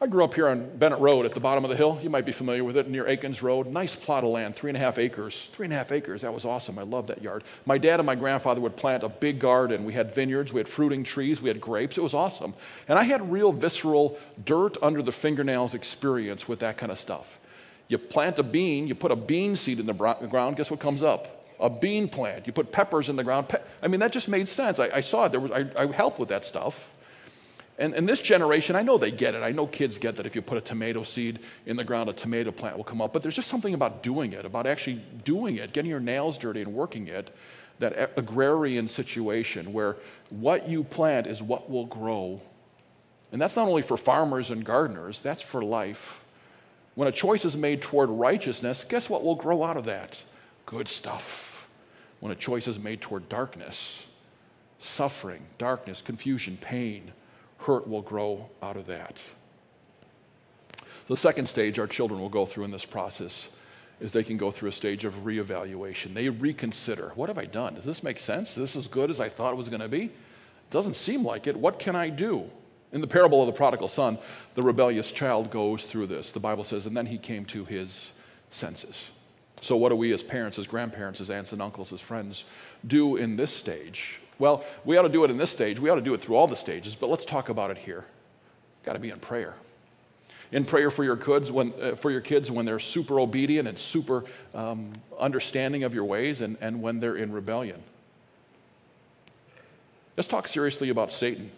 I 0.00 0.06
grew 0.06 0.22
up 0.22 0.34
here 0.34 0.46
on 0.46 0.76
Bennett 0.78 1.00
Road 1.00 1.26
at 1.26 1.34
the 1.34 1.40
bottom 1.40 1.64
of 1.64 1.70
the 1.70 1.76
hill. 1.76 1.98
You 2.00 2.08
might 2.08 2.24
be 2.24 2.30
familiar 2.30 2.62
with 2.62 2.76
it 2.76 2.88
near 2.88 3.08
Aikens 3.08 3.42
Road. 3.42 3.66
Nice 3.66 3.96
plot 3.96 4.22
of 4.22 4.30
land, 4.30 4.54
three 4.54 4.70
and 4.70 4.76
a 4.76 4.80
half 4.80 4.96
acres. 4.96 5.50
Three 5.52 5.64
and 5.64 5.72
a 5.72 5.76
half 5.76 5.90
acres, 5.90 6.22
that 6.22 6.32
was 6.32 6.44
awesome. 6.44 6.78
I 6.78 6.82
loved 6.82 7.08
that 7.08 7.20
yard. 7.20 7.42
My 7.66 7.78
dad 7.78 7.98
and 7.98 8.06
my 8.06 8.14
grandfather 8.14 8.60
would 8.60 8.76
plant 8.76 9.02
a 9.02 9.08
big 9.08 9.40
garden. 9.40 9.84
We 9.84 9.94
had 9.94 10.14
vineyards, 10.14 10.52
we 10.52 10.60
had 10.60 10.68
fruiting 10.68 11.02
trees, 11.02 11.42
we 11.42 11.48
had 11.48 11.60
grapes. 11.60 11.98
It 11.98 12.02
was 12.02 12.14
awesome. 12.14 12.54
And 12.86 12.96
I 12.96 13.02
had 13.02 13.32
real 13.32 13.50
visceral 13.50 14.16
dirt 14.44 14.76
under 14.82 15.02
the 15.02 15.10
fingernails 15.10 15.74
experience 15.74 16.46
with 16.46 16.60
that 16.60 16.78
kind 16.78 16.92
of 16.92 16.98
stuff. 17.00 17.40
You 17.88 17.98
plant 17.98 18.38
a 18.38 18.44
bean, 18.44 18.86
you 18.86 18.94
put 18.94 19.10
a 19.10 19.16
bean 19.16 19.56
seed 19.56 19.80
in 19.80 19.86
the 19.86 19.94
ground, 19.94 20.56
guess 20.56 20.70
what 20.70 20.78
comes 20.78 21.02
up? 21.02 21.44
A 21.58 21.68
bean 21.68 22.08
plant. 22.08 22.46
You 22.46 22.52
put 22.52 22.70
peppers 22.70 23.08
in 23.08 23.16
the 23.16 23.24
ground. 23.24 23.48
I 23.82 23.88
mean, 23.88 23.98
that 23.98 24.12
just 24.12 24.28
made 24.28 24.48
sense. 24.48 24.78
I, 24.78 24.90
I 24.94 25.00
saw 25.00 25.24
it. 25.24 25.32
There 25.32 25.40
was, 25.40 25.50
I, 25.50 25.66
I 25.76 25.86
helped 25.86 26.20
with 26.20 26.28
that 26.28 26.46
stuff. 26.46 26.88
And, 27.78 27.94
and 27.94 28.08
this 28.08 28.20
generation, 28.20 28.74
I 28.74 28.82
know 28.82 28.98
they 28.98 29.12
get 29.12 29.36
it. 29.36 29.42
I 29.42 29.52
know 29.52 29.66
kids 29.66 29.98
get 29.98 30.16
that 30.16 30.26
if 30.26 30.34
you 30.34 30.42
put 30.42 30.58
a 30.58 30.60
tomato 30.60 31.04
seed 31.04 31.38
in 31.64 31.76
the 31.76 31.84
ground, 31.84 32.08
a 32.08 32.12
tomato 32.12 32.50
plant 32.50 32.76
will 32.76 32.84
come 32.84 33.00
up. 33.00 33.12
But 33.12 33.22
there's 33.22 33.36
just 33.36 33.48
something 33.48 33.72
about 33.72 34.02
doing 34.02 34.32
it, 34.32 34.44
about 34.44 34.66
actually 34.66 35.00
doing 35.24 35.56
it, 35.56 35.72
getting 35.72 35.90
your 35.90 36.00
nails 36.00 36.38
dirty 36.38 36.60
and 36.60 36.74
working 36.74 37.06
it, 37.06 37.30
that 37.78 38.12
agrarian 38.16 38.88
situation 38.88 39.72
where 39.72 39.96
what 40.30 40.68
you 40.68 40.82
plant 40.82 41.28
is 41.28 41.40
what 41.40 41.70
will 41.70 41.86
grow. 41.86 42.40
And 43.30 43.40
that's 43.40 43.54
not 43.54 43.68
only 43.68 43.82
for 43.82 43.96
farmers 43.96 44.50
and 44.50 44.64
gardeners, 44.64 45.20
that's 45.20 45.42
for 45.42 45.62
life. 45.62 46.24
When 46.96 47.06
a 47.06 47.12
choice 47.12 47.44
is 47.44 47.56
made 47.56 47.80
toward 47.80 48.10
righteousness, 48.10 48.82
guess 48.82 49.08
what 49.08 49.22
will 49.22 49.36
grow 49.36 49.62
out 49.62 49.76
of 49.76 49.84
that? 49.84 50.24
Good 50.66 50.88
stuff. 50.88 51.68
When 52.18 52.32
a 52.32 52.34
choice 52.34 52.66
is 52.66 52.76
made 52.76 53.00
toward 53.00 53.28
darkness, 53.28 54.02
suffering, 54.80 55.42
darkness, 55.58 56.02
confusion, 56.02 56.58
pain, 56.60 57.12
hurt 57.58 57.88
will 57.88 58.02
grow 58.02 58.48
out 58.62 58.76
of 58.76 58.86
that. 58.86 59.20
The 61.06 61.16
second 61.16 61.48
stage 61.48 61.78
our 61.78 61.86
children 61.86 62.20
will 62.20 62.28
go 62.28 62.46
through 62.46 62.64
in 62.64 62.70
this 62.70 62.84
process 62.84 63.48
is 64.00 64.12
they 64.12 64.22
can 64.22 64.36
go 64.36 64.50
through 64.50 64.68
a 64.68 64.72
stage 64.72 65.04
of 65.04 65.24
reevaluation. 65.24 66.14
They 66.14 66.28
reconsider 66.28 67.12
what 67.14 67.28
have 67.28 67.38
I 67.38 67.46
done? 67.46 67.74
Does 67.74 67.84
this 67.84 68.02
make 68.02 68.20
sense? 68.20 68.50
Is 68.50 68.56
this 68.56 68.76
as 68.76 68.86
good 68.86 69.10
as 69.10 69.20
I 69.20 69.28
thought 69.28 69.52
it 69.52 69.56
was 69.56 69.68
going 69.68 69.80
to 69.80 69.88
be? 69.88 70.04
It 70.04 70.70
Doesn't 70.70 70.96
seem 70.96 71.24
like 71.24 71.46
it. 71.46 71.56
What 71.56 71.78
can 71.78 71.96
I 71.96 72.10
do? 72.10 72.48
In 72.92 73.00
the 73.00 73.06
parable 73.06 73.40
of 73.40 73.46
the 73.46 73.52
prodigal 73.52 73.88
son, 73.88 74.18
the 74.54 74.62
rebellious 74.62 75.10
child 75.12 75.50
goes 75.50 75.84
through 75.84 76.06
this. 76.06 76.30
The 76.30 76.40
Bible 76.40 76.64
says, 76.64 76.86
and 76.86 76.96
then 76.96 77.06
he 77.06 77.18
came 77.18 77.44
to 77.46 77.64
his 77.64 78.12
senses. 78.50 79.10
So, 79.60 79.76
what 79.76 79.88
do 79.90 79.96
we 79.96 80.12
as 80.12 80.22
parents, 80.22 80.58
as 80.58 80.66
grandparents, 80.66 81.20
as 81.20 81.30
aunts 81.30 81.52
and 81.52 81.60
uncles, 81.60 81.92
as 81.92 82.00
friends 82.00 82.44
do 82.86 83.16
in 83.16 83.36
this 83.36 83.52
stage 83.52 84.20
well, 84.38 84.64
we 84.84 84.96
ought 84.96 85.02
to 85.02 85.08
do 85.08 85.24
it 85.24 85.30
in 85.30 85.36
this 85.36 85.50
stage. 85.50 85.80
We 85.80 85.90
ought 85.90 85.96
to 85.96 86.00
do 86.00 86.14
it 86.14 86.20
through 86.20 86.36
all 86.36 86.46
the 86.46 86.56
stages, 86.56 86.94
but 86.94 87.10
let's 87.10 87.24
talk 87.24 87.48
about 87.48 87.70
it 87.70 87.78
here. 87.78 88.04
Got 88.84 88.92
to 88.92 88.98
be 88.98 89.10
in 89.10 89.18
prayer. 89.18 89.54
In 90.52 90.64
prayer 90.64 90.90
for 90.90 91.04
your 91.04 91.16
kids 91.16 91.52
when, 91.52 91.74
uh, 91.80 91.94
for 91.94 92.10
your 92.10 92.20
kids 92.20 92.50
when 92.50 92.64
they're 92.64 92.78
super 92.78 93.20
obedient 93.20 93.68
and 93.68 93.78
super 93.78 94.24
um, 94.54 94.92
understanding 95.18 95.82
of 95.82 95.92
your 95.92 96.04
ways 96.04 96.40
and, 96.40 96.56
and 96.60 96.80
when 96.80 97.00
they're 97.00 97.16
in 97.16 97.32
rebellion. 97.32 97.82
Let's 100.16 100.28
talk 100.28 100.48
seriously 100.48 100.88
about 100.88 101.12
Satan 101.12 101.50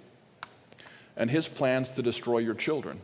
and 1.16 1.30
his 1.30 1.48
plans 1.48 1.90
to 1.90 2.02
destroy 2.02 2.38
your 2.38 2.54
children. 2.54 3.00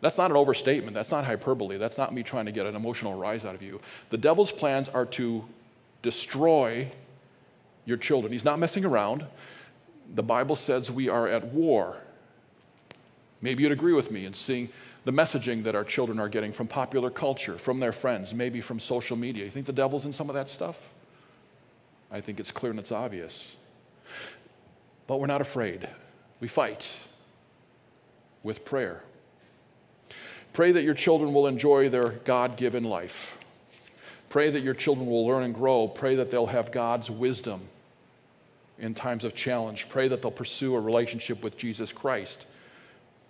That's 0.00 0.18
not 0.18 0.30
an 0.30 0.36
overstatement. 0.36 0.94
That's 0.94 1.10
not 1.10 1.24
hyperbole. 1.24 1.76
That's 1.76 1.98
not 1.98 2.14
me 2.14 2.22
trying 2.22 2.46
to 2.46 2.52
get 2.52 2.66
an 2.66 2.76
emotional 2.76 3.14
rise 3.14 3.44
out 3.44 3.54
of 3.54 3.62
you. 3.62 3.80
The 4.10 4.18
devil's 4.18 4.52
plans 4.52 4.88
are 4.88 5.06
to 5.06 5.44
destroy 6.02 6.88
your 7.88 7.96
children. 7.96 8.32
He's 8.32 8.44
not 8.44 8.58
messing 8.58 8.84
around. 8.84 9.24
The 10.14 10.22
Bible 10.22 10.56
says 10.56 10.90
we 10.90 11.08
are 11.08 11.26
at 11.26 11.46
war. 11.46 11.96
Maybe 13.40 13.62
you'd 13.62 13.72
agree 13.72 13.94
with 13.94 14.10
me 14.10 14.26
in 14.26 14.34
seeing 14.34 14.68
the 15.06 15.12
messaging 15.12 15.64
that 15.64 15.74
our 15.74 15.84
children 15.84 16.20
are 16.20 16.28
getting 16.28 16.52
from 16.52 16.66
popular 16.66 17.08
culture, 17.08 17.56
from 17.56 17.80
their 17.80 17.92
friends, 17.92 18.34
maybe 18.34 18.60
from 18.60 18.78
social 18.78 19.16
media. 19.16 19.46
You 19.46 19.50
think 19.50 19.64
the 19.64 19.72
devil's 19.72 20.04
in 20.04 20.12
some 20.12 20.28
of 20.28 20.34
that 20.34 20.50
stuff? 20.50 20.76
I 22.10 22.20
think 22.20 22.38
it's 22.38 22.50
clear 22.50 22.70
and 22.70 22.78
it's 22.78 22.92
obvious. 22.92 23.56
But 25.06 25.18
we're 25.18 25.26
not 25.26 25.40
afraid. 25.40 25.88
We 26.40 26.48
fight 26.48 26.94
with 28.42 28.66
prayer. 28.66 29.02
Pray 30.52 30.72
that 30.72 30.82
your 30.82 30.94
children 30.94 31.32
will 31.32 31.46
enjoy 31.46 31.88
their 31.88 32.10
God 32.24 32.58
given 32.58 32.84
life. 32.84 33.38
Pray 34.28 34.50
that 34.50 34.60
your 34.60 34.74
children 34.74 35.08
will 35.08 35.26
learn 35.26 35.42
and 35.42 35.54
grow. 35.54 35.88
Pray 35.88 36.16
that 36.16 36.30
they'll 36.30 36.46
have 36.46 36.70
God's 36.70 37.10
wisdom 37.10 37.62
in 38.78 38.94
times 38.94 39.24
of 39.24 39.34
challenge. 39.34 39.88
Pray 39.88 40.08
that 40.08 40.22
they'll 40.22 40.30
pursue 40.30 40.74
a 40.74 40.80
relationship 40.80 41.42
with 41.42 41.56
Jesus 41.56 41.92
Christ. 41.92 42.46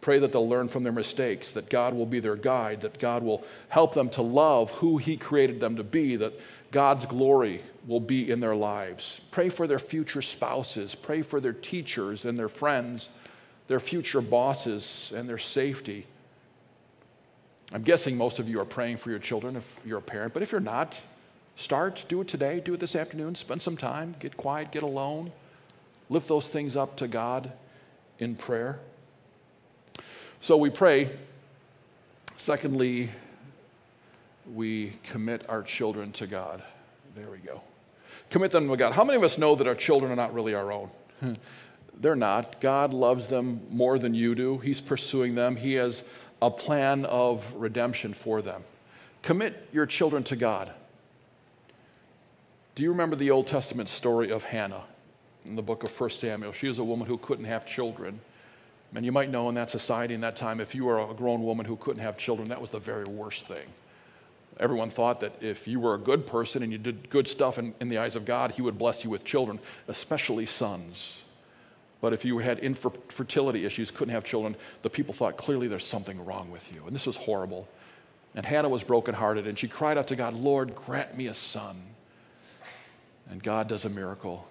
Pray 0.00 0.18
that 0.20 0.30
they'll 0.30 0.48
learn 0.48 0.68
from 0.68 0.84
their 0.84 0.92
mistakes, 0.92 1.50
that 1.52 1.68
God 1.68 1.94
will 1.94 2.06
be 2.06 2.20
their 2.20 2.36
guide, 2.36 2.82
that 2.82 2.98
God 2.98 3.22
will 3.22 3.44
help 3.68 3.94
them 3.94 4.08
to 4.10 4.22
love 4.22 4.70
who 4.72 4.96
He 4.98 5.16
created 5.16 5.58
them 5.58 5.76
to 5.76 5.82
be, 5.82 6.16
that 6.16 6.38
God's 6.70 7.04
glory 7.04 7.62
will 7.86 8.00
be 8.00 8.30
in 8.30 8.40
their 8.40 8.54
lives. 8.54 9.20
Pray 9.30 9.48
for 9.48 9.66
their 9.66 9.78
future 9.78 10.22
spouses. 10.22 10.94
Pray 10.94 11.22
for 11.22 11.40
their 11.40 11.52
teachers 11.52 12.24
and 12.24 12.38
their 12.38 12.48
friends, 12.48 13.08
their 13.66 13.80
future 13.80 14.20
bosses, 14.20 15.12
and 15.16 15.28
their 15.28 15.38
safety. 15.38 16.06
I'm 17.72 17.82
guessing 17.82 18.16
most 18.16 18.38
of 18.38 18.48
you 18.48 18.60
are 18.60 18.64
praying 18.64 18.98
for 18.98 19.10
your 19.10 19.18
children 19.18 19.56
if 19.56 19.80
you're 19.84 19.98
a 19.98 20.02
parent, 20.02 20.32
but 20.32 20.42
if 20.42 20.52
you're 20.52 20.60
not, 20.60 20.98
Start, 21.58 22.04
do 22.06 22.20
it 22.20 22.28
today, 22.28 22.60
do 22.60 22.72
it 22.74 22.78
this 22.78 22.94
afternoon, 22.94 23.34
spend 23.34 23.60
some 23.60 23.76
time, 23.76 24.14
get 24.20 24.36
quiet, 24.36 24.70
get 24.70 24.84
alone, 24.84 25.32
lift 26.08 26.28
those 26.28 26.48
things 26.48 26.76
up 26.76 26.96
to 26.96 27.08
God 27.08 27.52
in 28.18 28.34
prayer. 28.34 28.80
So 30.40 30.56
we 30.56 30.70
pray. 30.70 31.10
Secondly, 32.36 33.10
we 34.54 34.92
commit 35.04 35.48
our 35.48 35.62
children 35.62 36.12
to 36.12 36.26
God. 36.26 36.62
There 37.14 37.28
we 37.30 37.38
go. 37.38 37.60
Commit 38.30 38.52
them 38.52 38.68
to 38.68 38.76
God. 38.76 38.94
How 38.94 39.04
many 39.04 39.16
of 39.16 39.24
us 39.24 39.38
know 39.38 39.54
that 39.56 39.66
our 39.66 39.74
children 39.74 40.12
are 40.12 40.16
not 40.16 40.32
really 40.32 40.54
our 40.54 40.70
own? 40.72 40.90
They're 42.00 42.16
not. 42.16 42.60
God 42.60 42.92
loves 42.94 43.26
them 43.26 43.62
more 43.70 43.98
than 43.98 44.14
you 44.14 44.34
do. 44.34 44.58
He's 44.58 44.80
pursuing 44.80 45.34
them. 45.34 45.56
He 45.56 45.74
has 45.74 46.04
a 46.40 46.50
plan 46.50 47.04
of 47.04 47.52
redemption 47.54 48.14
for 48.14 48.40
them. 48.40 48.62
Commit 49.22 49.68
your 49.72 49.86
children 49.86 50.22
to 50.24 50.36
God. 50.36 50.70
Do 52.76 52.84
you 52.84 52.90
remember 52.90 53.16
the 53.16 53.32
Old 53.32 53.48
Testament 53.48 53.88
story 53.88 54.30
of 54.30 54.44
Hannah 54.44 54.84
in 55.48 55.56
the 55.56 55.62
book 55.62 55.82
of 55.82 56.00
1 56.00 56.10
Samuel? 56.10 56.52
She 56.52 56.68
was 56.68 56.78
a 56.78 56.84
woman 56.84 57.06
who 57.06 57.18
couldn't 57.18 57.46
have 57.46 57.66
children. 57.66 58.20
And 58.94 59.04
you 59.04 59.12
might 59.12 59.30
know 59.30 59.48
in 59.48 59.54
that 59.56 59.70
society 59.70 60.14
in 60.14 60.20
that 60.22 60.36
time, 60.36 60.60
if 60.60 60.74
you 60.74 60.84
were 60.84 60.98
a 60.98 61.14
grown 61.14 61.42
woman 61.42 61.66
who 61.66 61.76
couldn't 61.76 62.02
have 62.02 62.16
children, 62.16 62.48
that 62.48 62.60
was 62.60 62.70
the 62.70 62.78
very 62.78 63.04
worst 63.04 63.46
thing. 63.46 63.66
Everyone 64.60 64.90
thought 64.90 65.20
that 65.20 65.42
if 65.42 65.68
you 65.68 65.78
were 65.78 65.94
a 65.94 65.98
good 65.98 66.26
person 66.26 66.62
and 66.62 66.72
you 66.72 66.78
did 66.78 67.10
good 67.10 67.28
stuff 67.28 67.58
in, 67.58 67.74
in 67.80 67.88
the 67.88 67.98
eyes 67.98 68.16
of 68.16 68.24
God, 68.24 68.52
He 68.52 68.62
would 68.62 68.78
bless 68.78 69.04
you 69.04 69.10
with 69.10 69.24
children, 69.24 69.60
especially 69.86 70.46
sons. 70.46 71.22
But 72.00 72.12
if 72.12 72.24
you 72.24 72.38
had 72.38 72.60
infertility 72.60 73.64
issues, 73.64 73.90
couldn't 73.90 74.14
have 74.14 74.24
children, 74.24 74.56
the 74.82 74.90
people 74.90 75.14
thought 75.14 75.36
clearly 75.36 75.68
there's 75.68 75.86
something 75.86 76.24
wrong 76.24 76.50
with 76.50 76.72
you. 76.72 76.84
And 76.86 76.94
this 76.94 77.06
was 77.06 77.16
horrible. 77.16 77.68
And 78.34 78.46
Hannah 78.46 78.68
was 78.68 78.84
brokenhearted 78.84 79.46
and 79.46 79.58
she 79.58 79.66
cried 79.66 79.98
out 79.98 80.06
to 80.08 80.16
God, 80.16 80.34
Lord, 80.34 80.74
grant 80.74 81.16
me 81.16 81.26
a 81.26 81.34
son. 81.34 81.82
And 83.28 83.42
God 83.42 83.68
does 83.68 83.84
a 83.84 83.90
miracle. 83.90 84.46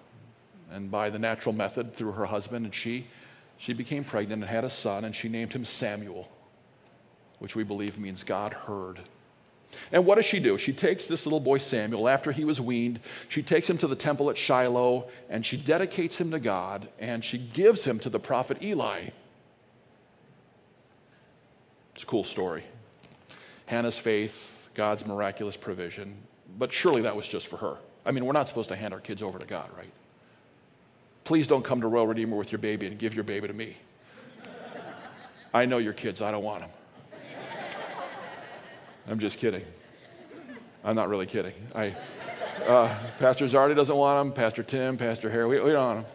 And 0.70 0.90
by 0.90 1.10
the 1.10 1.18
natural 1.18 1.54
method, 1.54 1.94
through 1.94 2.12
her 2.12 2.26
husband 2.26 2.64
and 2.66 2.74
she, 2.74 3.06
she 3.56 3.72
became 3.72 4.04
pregnant 4.04 4.42
and 4.42 4.50
had 4.50 4.64
a 4.64 4.70
son, 4.70 5.04
and 5.04 5.14
she 5.14 5.28
named 5.28 5.52
him 5.52 5.64
Samuel, 5.64 6.28
which 7.38 7.56
we 7.56 7.64
believe 7.64 7.98
means 7.98 8.22
God 8.22 8.52
heard. 8.52 9.00
And 9.92 10.06
what 10.06 10.14
does 10.14 10.24
she 10.24 10.40
do? 10.40 10.56
She 10.56 10.72
takes 10.72 11.06
this 11.06 11.26
little 11.26 11.40
boy 11.40 11.58
Samuel 11.58 12.08
after 12.08 12.32
he 12.32 12.44
was 12.44 12.60
weaned, 12.60 13.00
she 13.28 13.42
takes 13.42 13.68
him 13.68 13.78
to 13.78 13.86
the 13.86 13.96
temple 13.96 14.30
at 14.30 14.38
Shiloh, 14.38 15.08
and 15.28 15.44
she 15.44 15.56
dedicates 15.56 16.20
him 16.20 16.30
to 16.30 16.38
God, 16.38 16.88
and 16.98 17.24
she 17.24 17.38
gives 17.38 17.84
him 17.84 17.98
to 18.00 18.10
the 18.10 18.20
prophet 18.20 18.62
Eli. 18.62 19.08
It's 21.94 22.02
a 22.04 22.06
cool 22.06 22.24
story. 22.24 22.64
Hannah's 23.66 23.98
faith, 23.98 24.54
God's 24.74 25.04
miraculous 25.04 25.56
provision, 25.56 26.14
but 26.58 26.72
surely 26.72 27.02
that 27.02 27.16
was 27.16 27.26
just 27.26 27.48
for 27.48 27.56
her. 27.56 27.76
I 28.06 28.12
mean, 28.12 28.24
we're 28.24 28.32
not 28.32 28.48
supposed 28.48 28.70
to 28.70 28.76
hand 28.76 28.94
our 28.94 29.00
kids 29.00 29.22
over 29.22 29.38
to 29.38 29.46
God, 29.46 29.68
right? 29.76 29.90
Please 31.28 31.46
don't 31.46 31.62
come 31.62 31.82
to 31.82 31.88
Royal 31.88 32.06
Redeemer 32.06 32.38
with 32.38 32.52
your 32.52 32.58
baby 32.58 32.86
and 32.86 32.98
give 32.98 33.14
your 33.14 33.22
baby 33.22 33.48
to 33.48 33.52
me. 33.52 33.76
I 35.52 35.66
know 35.66 35.76
your 35.76 35.92
kids, 35.92 36.22
I 36.22 36.30
don't 36.30 36.42
want 36.42 36.60
them. 36.60 36.70
I'm 39.06 39.18
just 39.18 39.36
kidding. 39.36 39.62
I'm 40.82 40.96
not 40.96 41.10
really 41.10 41.26
kidding. 41.26 41.52
I, 41.74 41.94
uh, 42.66 42.98
Pastor 43.18 43.44
Zardy 43.44 43.76
doesn't 43.76 43.94
want 43.94 44.26
them, 44.26 44.32
Pastor 44.32 44.62
Tim, 44.62 44.96
Pastor 44.96 45.28
Harry, 45.28 45.46
we, 45.46 45.60
we 45.60 45.72
don't 45.72 45.86
want 45.86 46.06
them. 46.06 46.12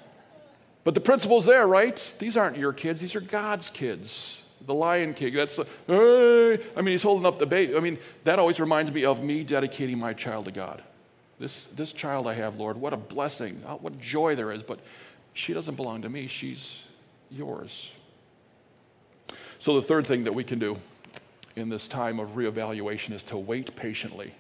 But 0.84 0.96
the 0.96 1.02
principle's 1.02 1.46
there, 1.46 1.68
right? 1.68 2.16
These 2.18 2.36
aren't 2.36 2.58
your 2.58 2.74
kids, 2.74 3.00
these 3.00 3.16
are 3.16 3.22
God's 3.22 3.70
kids. 3.70 4.42
The 4.66 4.74
Lion 4.74 5.14
King, 5.14 5.36
that's, 5.36 5.60
uh, 5.60 5.66
hey. 5.86 6.60
I 6.76 6.82
mean, 6.82 6.94
he's 6.94 7.04
holding 7.04 7.28
up 7.28 7.38
the 7.38 7.46
baby. 7.46 7.78
I 7.78 7.82
mean, 7.82 8.00
that 8.24 8.40
always 8.40 8.60
reminds 8.60 8.92
me 8.92 9.06
of 9.06 9.24
me 9.24 9.44
dedicating 9.44 10.00
my 10.00 10.14
child 10.14 10.46
to 10.46 10.52
God. 10.52 10.82
This, 11.44 11.66
this 11.76 11.92
child 11.92 12.26
I 12.26 12.36
have, 12.36 12.56
Lord, 12.56 12.78
what 12.78 12.94
a 12.94 12.98
blessing, 12.98 13.62
uh, 13.68 13.74
what 13.74 14.00
joy 14.00 14.34
there 14.34 14.50
is, 14.54 14.64
but 14.64 14.80
she 15.34 15.52
doesn't 15.52 15.76
belong 15.76 16.04
to 16.04 16.10
me, 16.10 16.26
she's 16.28 16.84
yours. 17.30 17.92
So, 19.60 19.76
the 19.76 19.82
third 19.82 20.08
thing 20.08 20.24
that 20.24 20.34
we 20.34 20.46
can 20.46 20.58
do 20.58 20.78
in 21.58 21.68
this 21.68 21.90
time 21.90 22.22
of 22.22 22.36
reevaluation 22.36 23.12
is 23.12 23.24
to 23.24 23.38
wait 23.38 23.76
patiently. 23.76 24.34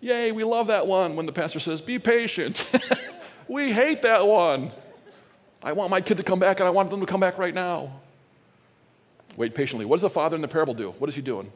Yay, 0.00 0.32
we 0.32 0.42
love 0.42 0.66
that 0.66 0.88
one 0.88 1.14
when 1.14 1.26
the 1.26 1.32
pastor 1.32 1.60
says, 1.60 1.80
Be 1.80 1.96
patient. 1.96 2.68
we 3.46 3.70
hate 3.70 4.02
that 4.02 4.26
one. 4.26 4.72
I 5.62 5.74
want 5.74 5.90
my 5.90 6.00
kid 6.00 6.16
to 6.16 6.24
come 6.24 6.40
back 6.40 6.58
and 6.58 6.66
I 6.66 6.70
want 6.70 6.90
them 6.90 6.98
to 6.98 7.06
come 7.06 7.20
back 7.20 7.38
right 7.38 7.54
now. 7.54 8.00
Wait 9.36 9.54
patiently. 9.54 9.84
What 9.84 9.98
does 9.98 10.02
the 10.02 10.10
father 10.10 10.34
in 10.34 10.42
the 10.42 10.48
parable 10.48 10.74
do? 10.74 10.90
What 10.98 11.08
is 11.08 11.14
he 11.14 11.22
doing? 11.22 11.52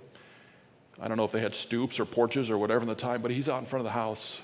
I 1.01 1.09
don't 1.09 1.17
know 1.17 1.25
if 1.25 1.33
they 1.33 1.41
had 1.41 1.57
stoops 1.57 1.99
or 1.99 2.05
porches 2.05 2.51
or 2.51 2.57
whatever 2.57 2.83
in 2.83 2.89
the 2.89 2.95
time, 2.95 3.21
but 3.21 3.33
he's 3.33 3.49
out 3.49 3.59
in 3.59 3.67
front 3.67 3.81
of 3.81 3.85
the 3.85 3.99
house 3.99 4.41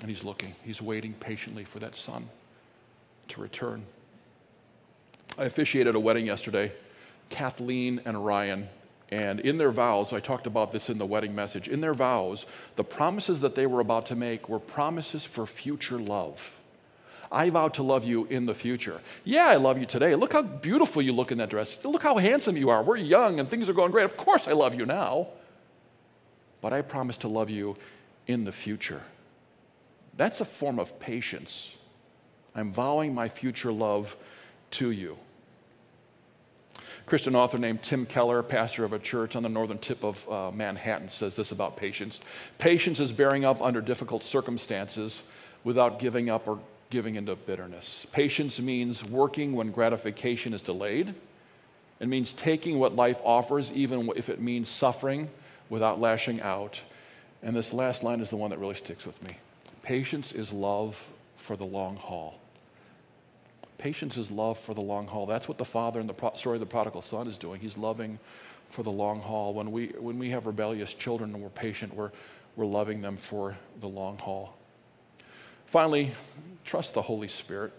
and 0.00 0.10
he's 0.10 0.24
looking, 0.24 0.54
he's 0.62 0.82
waiting 0.82 1.14
patiently 1.14 1.64
for 1.64 1.78
that 1.78 1.96
son 1.96 2.28
to 3.28 3.40
return. 3.40 3.84
I 5.38 5.44
officiated 5.44 5.94
a 5.94 6.00
wedding 6.00 6.26
yesterday, 6.26 6.72
Kathleen 7.28 8.00
and 8.04 8.24
Ryan. 8.24 8.68
And 9.10 9.38
in 9.40 9.58
their 9.58 9.70
vows, 9.70 10.12
I 10.12 10.20
talked 10.20 10.46
about 10.46 10.72
this 10.72 10.90
in 10.90 10.98
the 10.98 11.06
wedding 11.06 11.34
message, 11.34 11.68
in 11.68 11.80
their 11.80 11.94
vows, 11.94 12.44
the 12.74 12.84
promises 12.84 13.40
that 13.40 13.54
they 13.54 13.66
were 13.66 13.80
about 13.80 14.06
to 14.06 14.16
make 14.16 14.48
were 14.48 14.58
promises 14.58 15.24
for 15.24 15.46
future 15.46 15.98
love. 15.98 16.58
I 17.30 17.50
vow 17.50 17.68
to 17.68 17.82
love 17.82 18.04
you 18.04 18.26
in 18.26 18.46
the 18.46 18.54
future. 18.54 19.00
Yeah, 19.24 19.46
I 19.46 19.56
love 19.56 19.78
you 19.78 19.86
today. 19.86 20.14
Look 20.14 20.32
how 20.32 20.42
beautiful 20.42 21.02
you 21.02 21.12
look 21.12 21.32
in 21.32 21.38
that 21.38 21.50
dress. 21.50 21.84
Look 21.84 22.02
how 22.02 22.18
handsome 22.18 22.56
you 22.56 22.70
are. 22.70 22.82
We're 22.82 22.96
young 22.96 23.40
and 23.40 23.48
things 23.48 23.68
are 23.68 23.72
going 23.72 23.90
great. 23.90 24.04
Of 24.04 24.16
course, 24.16 24.46
I 24.48 24.52
love 24.52 24.74
you 24.74 24.86
now. 24.86 25.28
But 26.60 26.72
I 26.72 26.82
promise 26.82 27.16
to 27.18 27.28
love 27.28 27.50
you 27.50 27.76
in 28.26 28.44
the 28.44 28.52
future. 28.52 29.02
That's 30.16 30.40
a 30.40 30.44
form 30.44 30.78
of 30.78 30.98
patience. 30.98 31.74
I'm 32.54 32.72
vowing 32.72 33.14
my 33.14 33.28
future 33.28 33.72
love 33.72 34.16
to 34.72 34.90
you. 34.90 35.18
Christian 37.04 37.36
author 37.36 37.58
named 37.58 37.82
Tim 37.82 38.04
Keller, 38.04 38.42
pastor 38.42 38.84
of 38.84 38.92
a 38.92 38.98
church 38.98 39.36
on 39.36 39.42
the 39.44 39.48
northern 39.48 39.78
tip 39.78 40.02
of 40.02 40.28
uh, 40.28 40.50
Manhattan, 40.50 41.08
says 41.08 41.36
this 41.36 41.52
about 41.52 41.76
patience 41.76 42.20
Patience 42.58 42.98
is 42.98 43.12
bearing 43.12 43.44
up 43.44 43.62
under 43.62 43.80
difficult 43.80 44.24
circumstances 44.24 45.22
without 45.62 46.00
giving 46.00 46.28
up 46.30 46.48
or 46.48 46.58
giving 46.90 47.16
into 47.16 47.36
bitterness. 47.36 48.06
Patience 48.12 48.58
means 48.58 49.04
working 49.04 49.52
when 49.52 49.70
gratification 49.70 50.52
is 50.52 50.62
delayed. 50.62 51.14
It 52.00 52.08
means 52.08 52.32
taking 52.32 52.78
what 52.78 52.94
life 52.94 53.18
offers, 53.24 53.72
even 53.72 54.10
if 54.16 54.28
it 54.28 54.40
means 54.40 54.68
suffering, 54.68 55.30
without 55.68 56.00
lashing 56.00 56.40
out. 56.40 56.80
And 57.42 57.54
this 57.54 57.72
last 57.72 58.02
line 58.02 58.20
is 58.20 58.30
the 58.30 58.36
one 58.36 58.50
that 58.50 58.58
really 58.58 58.74
sticks 58.74 59.06
with 59.06 59.20
me. 59.28 59.36
Patience 59.86 60.32
is 60.32 60.52
love 60.52 61.00
for 61.36 61.56
the 61.56 61.64
long 61.64 61.94
haul. 61.94 62.40
Patience 63.78 64.16
is 64.16 64.32
love 64.32 64.58
for 64.58 64.74
the 64.74 64.80
long 64.80 65.06
haul. 65.06 65.26
That's 65.26 65.46
what 65.46 65.58
the 65.58 65.64
father 65.64 66.00
in 66.00 66.08
the 66.08 66.12
pro- 66.12 66.34
story 66.34 66.56
of 66.56 66.60
the 66.60 66.66
prodigal 66.66 67.02
son 67.02 67.28
is 67.28 67.38
doing. 67.38 67.60
He's 67.60 67.78
loving 67.78 68.18
for 68.70 68.82
the 68.82 68.90
long 68.90 69.22
haul. 69.22 69.54
When 69.54 69.70
we, 69.70 69.94
when 70.00 70.18
we 70.18 70.30
have 70.30 70.46
rebellious 70.46 70.92
children 70.92 71.32
and 71.32 71.40
we're 71.40 71.50
patient, 71.50 71.94
we're, 71.94 72.10
we're 72.56 72.66
loving 72.66 73.00
them 73.00 73.16
for 73.16 73.56
the 73.80 73.86
long 73.86 74.18
haul. 74.18 74.56
Finally, 75.66 76.12
trust 76.64 76.94
the 76.94 77.02
Holy 77.02 77.28
Spirit. 77.28 77.72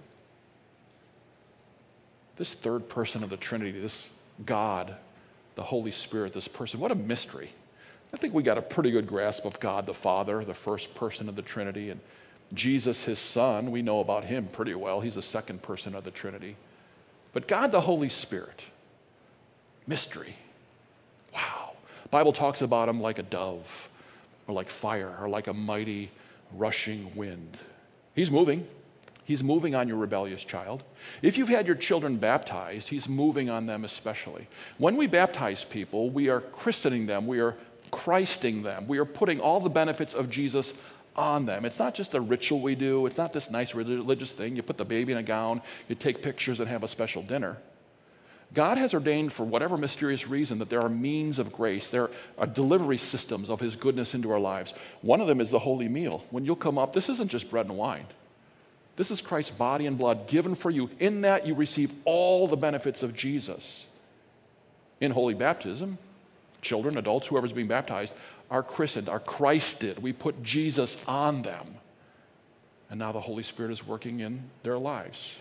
This 2.38 2.54
third 2.54 2.88
person 2.88 3.22
of 3.22 3.30
the 3.30 3.36
Trinity, 3.36 3.78
this 3.78 4.10
God, 4.46 4.96
the 5.56 5.64
Holy 5.64 5.92
Spirit, 5.92 6.32
this 6.32 6.48
person, 6.48 6.80
what 6.80 6.92
a 6.92 6.96
mystery. 6.96 7.50
I 8.14 8.18
think 8.18 8.34
we 8.34 8.44
got 8.44 8.58
a 8.58 8.62
pretty 8.62 8.92
good 8.92 9.08
grasp 9.08 9.46
of 9.46 9.60
God 9.60 9.86
the 9.86 9.94
Father, 9.94 10.44
the 10.44 10.54
first 10.54 10.96
person 10.96 11.28
of 11.28 11.36
the 11.36 11.42
Trinity, 11.42 11.90
and 11.90 12.00
Jesus, 12.54 13.04
his 13.04 13.20
Son. 13.20 13.72
We 13.72 13.82
know 13.82 14.00
about 14.00 14.24
him 14.24 14.48
pretty 14.52 14.74
well. 14.74 15.02
He's 15.02 15.16
the 15.16 15.22
second 15.22 15.62
person 15.62 15.94
of 15.94 16.04
the 16.04 16.12
Trinity. 16.12 16.56
But 17.34 17.48
God 17.48 17.72
the 17.72 17.82
Holy 17.82 18.10
Spirit, 18.10 18.64
mystery. 19.86 20.36
Wow. 21.34 21.74
Bible 22.10 22.34
talks 22.34 22.62
about 22.62 22.88
him 22.88 23.02
like 23.02 23.20
a 23.20 23.24
dove, 23.24 23.90
or 24.48 24.54
like 24.54 24.70
fire, 24.70 25.14
or 25.20 25.28
like 25.28 25.48
a 25.48 25.54
mighty 25.54 26.10
rushing 26.54 27.14
wind. 27.16 27.58
He's 28.16 28.32
moving. 28.32 28.66
He's 29.26 29.44
moving 29.44 29.76
on 29.76 29.90
your 29.90 29.98
rebellious 29.98 30.46
child. 30.46 30.84
If 31.22 31.38
you've 31.38 31.50
had 31.50 31.68
your 31.68 31.76
children 31.76 32.16
baptized, 32.16 32.88
he's 32.88 33.10
moving 33.10 33.50
on 33.50 33.66
them 33.66 33.84
especially. 33.84 34.48
When 34.78 34.96
we 34.96 35.06
baptize 35.06 35.66
people, 35.66 36.10
we 36.10 36.30
are 36.30 36.40
christening 36.40 37.08
them, 37.08 37.28
we 37.28 37.42
are 37.42 37.58
Christing 37.92 38.64
them. 38.64 38.88
We 38.88 38.98
are 38.98 39.06
putting 39.06 39.40
all 39.40 39.60
the 39.60 39.70
benefits 39.70 40.14
of 40.14 40.30
Jesus 40.30 40.74
on 41.16 41.46
them. 41.46 41.66
It's 41.66 41.80
not 41.80 41.96
just 41.96 42.14
a 42.14 42.22
ritual 42.22 42.60
we 42.60 42.76
do, 42.76 43.06
it's 43.08 43.18
not 43.18 43.34
this 43.34 43.50
nice 43.50 43.74
religious 43.74 44.32
thing. 44.32 44.56
You 44.56 44.62
put 44.62 44.78
the 44.78 44.86
baby 44.86 45.12
in 45.12 45.18
a 45.18 45.24
gown, 45.24 45.62
you 45.90 45.96
take 45.96 46.22
pictures, 46.22 46.60
and 46.60 46.70
have 46.70 46.84
a 46.84 46.88
special 46.88 47.24
dinner. 47.24 47.58
God 48.54 48.78
has 48.78 48.94
ordained, 48.94 49.34
for 49.34 49.44
whatever 49.44 49.78
mysterious 49.78 50.28
reason, 50.28 50.60
that 50.60 50.70
there 50.70 50.80
are 50.80 50.90
means 50.90 51.38
of 51.38 51.52
grace. 51.52 51.90
There 51.90 52.10
are 52.38 52.48
delivery 52.48 52.98
systems 52.98 53.50
of 53.50 53.60
His 53.60 53.76
goodness 53.76 54.14
into 54.14 54.32
our 54.32 54.40
lives. 54.40 54.74
One 55.02 55.20
of 55.20 55.28
them 55.28 55.42
is 55.42 55.52
the 55.52 55.60
holy 55.60 55.90
meal. 55.90 56.24
When 56.30 56.46
you'll 56.46 56.56
come 56.56 56.78
up, 56.78 56.94
this 56.94 57.10
isn't 57.10 57.30
just 57.30 57.50
bread 57.50 57.66
and 57.66 57.78
wine. 57.78 58.06
This 58.96 59.12
is 59.12 59.22
Christ's 59.22 59.52
body 59.52 59.86
and 59.86 59.98
blood 59.98 60.28
given 60.28 60.56
for 60.56 60.72
you. 60.72 60.90
In 61.00 61.22
that, 61.22 61.46
you 61.46 61.56
receive 61.56 61.92
all 62.06 62.48
the 62.48 62.56
benefits 62.56 63.04
of 63.04 63.16
Jesus. 63.16 63.86
In 65.02 65.12
holy 65.12 65.36
baptism, 65.36 65.98
children, 66.62 66.98
adults, 66.98 67.28
whoever's 67.28 67.54
being 67.54 67.68
baptized, 67.68 68.14
are 68.50 68.64
christened, 68.64 69.10
are 69.10 69.20
Christed. 69.20 70.02
We 70.02 70.14
put 70.14 70.42
Jesus 70.44 71.04
on 71.08 71.42
them. 71.42 71.76
And 72.90 73.00
now 73.00 73.12
the 73.12 73.20
Holy 73.20 73.44
Spirit 73.44 73.72
is 73.72 73.86
working 73.86 74.22
in 74.22 74.50
their 74.64 74.78
lives. 74.78 75.36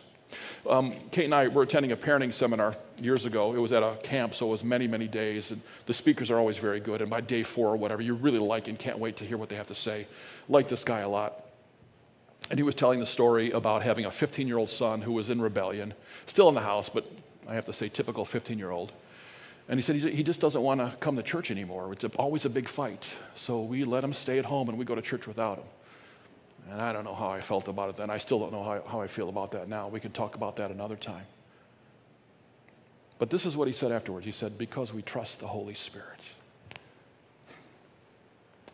Um, 0.69 0.93
Kate 1.13 1.27
and 1.27 1.35
I 1.35 1.47
were 1.47 1.63
attending 1.63 1.93
a 1.93 1.97
parenting 1.97 2.35
seminar 2.35 2.75
years 3.01 3.27
ago. 3.27 3.55
It 3.55 3.59
was 3.59 3.73
at 3.73 3.85
a 3.85 3.97
camp, 4.03 4.35
so 4.35 4.49
it 4.49 4.51
was 4.51 4.65
many, 4.65 4.89
many 4.89 5.07
days. 5.07 5.53
And 5.53 5.61
the 5.87 5.93
speakers 5.93 6.31
are 6.31 6.39
always 6.39 6.59
very 6.59 6.81
good. 6.81 7.01
And 7.01 7.09
by 7.11 7.21
day 7.21 7.45
four 7.45 7.69
or 7.69 7.77
whatever, 7.77 8.03
you 8.03 8.15
really 8.15 8.41
like 8.41 8.67
and 8.67 8.77
can't 8.77 8.99
wait 8.99 9.17
to 9.19 9.25
hear 9.25 9.37
what 9.37 9.49
they 9.49 9.57
have 9.57 9.69
to 9.69 9.75
say. 9.75 10.09
Like 10.49 10.69
this 10.69 10.83
guy 10.83 11.01
a 11.01 11.09
lot. 11.09 11.45
And 12.51 12.59
he 12.59 12.65
was 12.65 12.75
telling 12.75 13.01
the 13.01 13.07
story 13.07 13.53
about 13.53 13.83
having 13.83 14.05
a 14.05 14.11
15 14.11 14.49
year 14.49 14.59
old 14.59 14.71
son 14.71 15.03
who 15.03 15.13
was 15.13 15.31
in 15.31 15.41
rebellion, 15.41 15.95
still 16.27 16.49
in 16.49 16.55
the 16.55 16.61
house, 16.61 16.89
but 16.89 17.11
I 17.49 17.55
have 17.55 17.65
to 17.67 17.73
say, 17.73 17.89
typical 17.89 18.25
15 18.25 18.59
year 18.59 18.71
old. 18.71 18.93
And 19.69 19.81
he 19.81 19.83
said 19.83 19.97
he 19.97 20.23
just 20.23 20.41
doesn't 20.41 20.63
want 20.63 20.81
to 20.81 20.95
come 21.01 21.17
to 21.17 21.23
church 21.23 21.51
anymore. 21.51 21.93
It's 21.93 22.05
always 22.17 22.45
a 22.45 22.51
big 22.51 22.69
fight. 22.69 23.05
So 23.35 23.63
we 23.63 23.85
let 23.85 24.05
him 24.05 24.13
stay 24.13 24.39
at 24.39 24.45
home 24.45 24.69
and 24.69 24.79
we 24.79 24.85
go 24.85 24.95
to 24.95 25.03
church 25.03 25.27
without 25.27 25.59
him. 25.59 25.65
And 26.71 26.81
I 26.81 26.93
don't 26.93 27.05
know 27.05 27.15
how 27.15 27.29
I 27.29 27.41
felt 27.41 27.69
about 27.69 27.89
it 27.91 27.97
then. 27.97 28.11
I 28.11 28.19
still 28.19 28.39
don't 28.39 28.53
know 28.53 28.63
how, 28.63 28.83
how 28.87 29.01
I 29.01 29.07
feel 29.07 29.29
about 29.29 29.53
that 29.53 29.69
now. 29.69 29.89
We 29.89 30.01
can 30.01 30.13
talk 30.13 30.35
about 30.35 30.57
that 30.57 30.71
another 30.71 30.97
time. 30.97 31.27
But 33.19 33.31
this 33.31 33.47
is 33.47 33.57
what 33.57 33.67
he 33.67 33.73
said 33.73 33.93
afterwards. 33.93 34.27
He 34.27 34.33
said, 34.33 34.59
Because 34.59 34.93
we 34.93 35.03
trust 35.03 35.41
the 35.41 35.47
Holy 35.47 35.75
Spirit. 35.75 36.21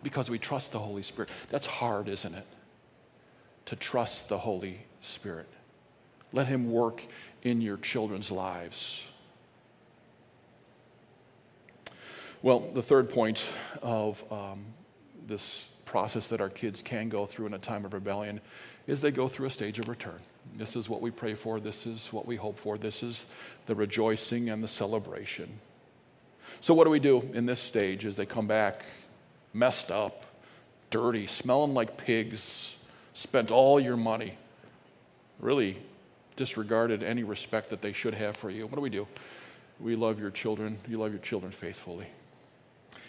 Because 0.03 0.29
we 0.29 0.39
trust 0.39 0.73
the 0.73 0.79
Holy 0.79 1.03
Spirit. 1.03 1.31
That's 1.49 1.67
hard, 1.67 2.09
isn't 2.09 2.35
it? 2.35 2.47
To 3.67 3.77
trust 3.77 4.29
the 4.29 4.39
Holy 4.39 4.81
Spirit. 5.01 5.47
Let 6.33 6.49
him 6.49 6.71
work 6.73 7.03
in 7.43 7.61
your 7.61 7.77
children's 7.77 8.31
lives. 8.31 9.05
Well, 12.43 12.59
the 12.75 12.83
third 12.83 13.09
point 13.09 13.45
of 13.83 14.21
um, 14.33 14.65
this 15.29 15.69
process 15.85 16.27
that 16.29 16.41
our 16.41 16.49
kids 16.49 16.83
can 16.83 17.09
go 17.09 17.25
through 17.25 17.47
in 17.47 17.55
a 17.55 17.59
time 17.59 17.85
of 17.85 17.95
rebellion 17.95 18.41
is 18.89 19.01
they 19.01 19.13
go 19.13 19.29
through 19.29 19.47
a 19.47 19.51
stage 19.51 19.79
of 19.79 19.89
return. 19.89 20.19
This 20.57 20.75
is 20.75 20.89
what 20.89 21.01
we 21.01 21.13
pray 21.13 21.35
for. 21.35 21.61
This 21.61 21.87
is 21.87 22.13
what 22.13 22.27
we 22.27 22.35
hope 22.35 22.59
for. 22.59 22.79
This 22.79 23.05
is 23.05 23.27
the 23.67 23.77
rejoicing 23.77 24.51
and 24.51 24.61
the 24.61 24.67
celebration. 24.67 25.61
So, 26.61 26.75
what 26.75 26.83
do 26.83 26.91
we 26.91 26.99
do 26.99 27.21
in 27.33 27.47
this 27.47 27.61
stage 27.61 28.05
as 28.05 28.17
they 28.17 28.27
come 28.27 28.49
back 28.49 28.85
messed 29.55 29.93
up, 29.93 30.27
dirty, 30.91 31.29
smelling 31.29 31.75
like 31.75 31.97
pigs, 31.97 32.77
spent 33.13 33.53
all 33.53 33.79
your 33.79 33.97
money, 33.97 34.37
really 35.39 35.79
disregarded 36.35 37.05
any 37.05 37.23
respect 37.23 37.71
that 37.71 37.83
they 37.83 37.93
should 37.93 38.15
have 38.15 38.37
for 38.37 38.51
you? 38.51 38.67
What 38.67 38.75
do 38.75 38.81
we 38.81 38.91
do? 38.91 39.07
We 39.79 39.95
love 39.95 40.19
your 40.19 40.31
children. 40.33 40.77
You 40.89 40.99
love 40.99 41.13
your 41.13 41.21
children 41.21 41.53
faithfully. 41.53 42.09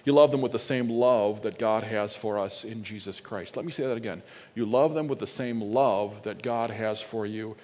You 0.05 0.12
love 0.13 0.31
them 0.31 0.41
with 0.41 0.51
the 0.51 0.60
same 0.60 0.89
love 0.89 1.43
that 1.43 1.57
God 1.57 1.83
has 1.83 2.15
for 2.15 2.38
us 2.38 2.63
in 2.63 2.83
Jesus 2.83 3.19
Christ. 3.19 3.55
Let 3.55 3.65
me 3.65 3.72
say 3.72 3.88
that 3.88 3.95
again. 3.95 4.22
You 4.53 4.65
love 4.65 4.93
them 4.93 5.07
with 5.07 5.19
the 5.19 5.27
same 5.27 5.62
love 5.62 6.24
that 6.24 6.41
God 6.41 6.69
has 6.69 7.00
for 7.00 7.25
you 7.25 7.55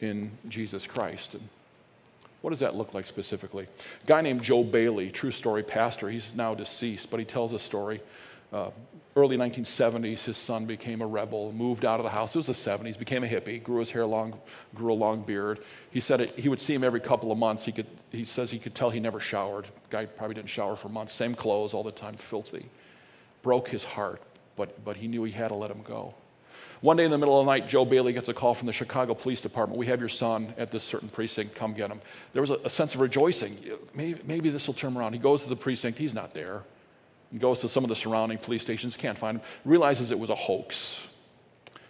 in 0.00 0.30
Jesus 0.48 0.86
Christ. 0.86 1.34
And 1.34 1.48
what 2.40 2.50
does 2.50 2.60
that 2.60 2.76
look 2.76 2.94
like 2.94 3.06
specifically? 3.06 3.66
A 4.04 4.06
guy 4.06 4.20
named 4.20 4.42
Joe 4.42 4.62
Bailey, 4.62 5.10
true 5.10 5.32
story 5.32 5.64
pastor, 5.64 6.08
he's 6.08 6.34
now 6.34 6.54
deceased, 6.54 7.10
but 7.10 7.18
he 7.18 7.26
tells 7.26 7.52
a 7.52 7.58
story. 7.58 8.00
Uh, 8.52 8.70
early 9.14 9.36
1970s, 9.36 10.24
his 10.24 10.36
son 10.36 10.64
became 10.64 11.02
a 11.02 11.06
rebel, 11.06 11.52
moved 11.52 11.84
out 11.84 12.00
of 12.00 12.04
the 12.04 12.10
house. 12.10 12.34
It 12.34 12.38
was 12.38 12.46
the 12.46 12.52
70s, 12.52 12.98
became 12.98 13.24
a 13.24 13.26
hippie, 13.26 13.62
grew 13.62 13.80
his 13.80 13.90
hair 13.90 14.06
long, 14.06 14.38
grew 14.74 14.92
a 14.92 14.94
long 14.94 15.22
beard. 15.22 15.60
He 15.90 16.00
said 16.00 16.20
it, 16.20 16.38
he 16.38 16.48
would 16.48 16.60
see 16.60 16.74
him 16.74 16.84
every 16.84 17.00
couple 17.00 17.30
of 17.30 17.38
months. 17.38 17.64
He, 17.64 17.72
could, 17.72 17.86
he 18.10 18.24
says 18.24 18.50
he 18.50 18.58
could 18.58 18.74
tell 18.74 18.90
he 18.90 19.00
never 19.00 19.20
showered. 19.20 19.66
Guy 19.90 20.06
probably 20.06 20.34
didn't 20.34 20.50
shower 20.50 20.76
for 20.76 20.88
months. 20.88 21.14
Same 21.14 21.34
clothes 21.34 21.74
all 21.74 21.82
the 21.82 21.92
time, 21.92 22.14
filthy. 22.14 22.66
Broke 23.42 23.68
his 23.68 23.84
heart, 23.84 24.22
but, 24.56 24.82
but 24.84 24.96
he 24.96 25.08
knew 25.08 25.24
he 25.24 25.32
had 25.32 25.48
to 25.48 25.54
let 25.54 25.70
him 25.70 25.82
go. 25.82 26.14
One 26.80 26.96
day 26.96 27.04
in 27.04 27.10
the 27.10 27.18
middle 27.18 27.40
of 27.40 27.44
the 27.44 27.50
night, 27.50 27.68
Joe 27.68 27.84
Bailey 27.84 28.12
gets 28.12 28.28
a 28.28 28.34
call 28.34 28.54
from 28.54 28.66
the 28.66 28.72
Chicago 28.72 29.12
Police 29.12 29.40
Department. 29.40 29.78
We 29.78 29.86
have 29.86 29.98
your 29.98 30.08
son 30.08 30.54
at 30.56 30.70
this 30.70 30.84
certain 30.84 31.08
precinct. 31.08 31.56
Come 31.56 31.74
get 31.74 31.90
him. 31.90 31.98
There 32.32 32.40
was 32.40 32.50
a, 32.50 32.58
a 32.64 32.70
sense 32.70 32.94
of 32.94 33.00
rejoicing. 33.00 33.56
Maybe, 33.94 34.20
maybe 34.24 34.48
this 34.48 34.68
will 34.68 34.74
turn 34.74 34.96
around. 34.96 35.12
He 35.12 35.18
goes 35.18 35.42
to 35.42 35.48
the 35.48 35.56
precinct. 35.56 35.98
He's 35.98 36.14
not 36.14 36.34
there. 36.34 36.62
Goes 37.36 37.60
to 37.60 37.68
some 37.68 37.84
of 37.84 37.88
the 37.88 37.96
surrounding 37.96 38.38
police 38.38 38.62
stations, 38.62 38.96
can't 38.96 39.18
find 39.18 39.38
him, 39.38 39.44
realizes 39.64 40.10
it 40.10 40.18
was 40.18 40.30
a 40.30 40.34
hoax. 40.34 41.06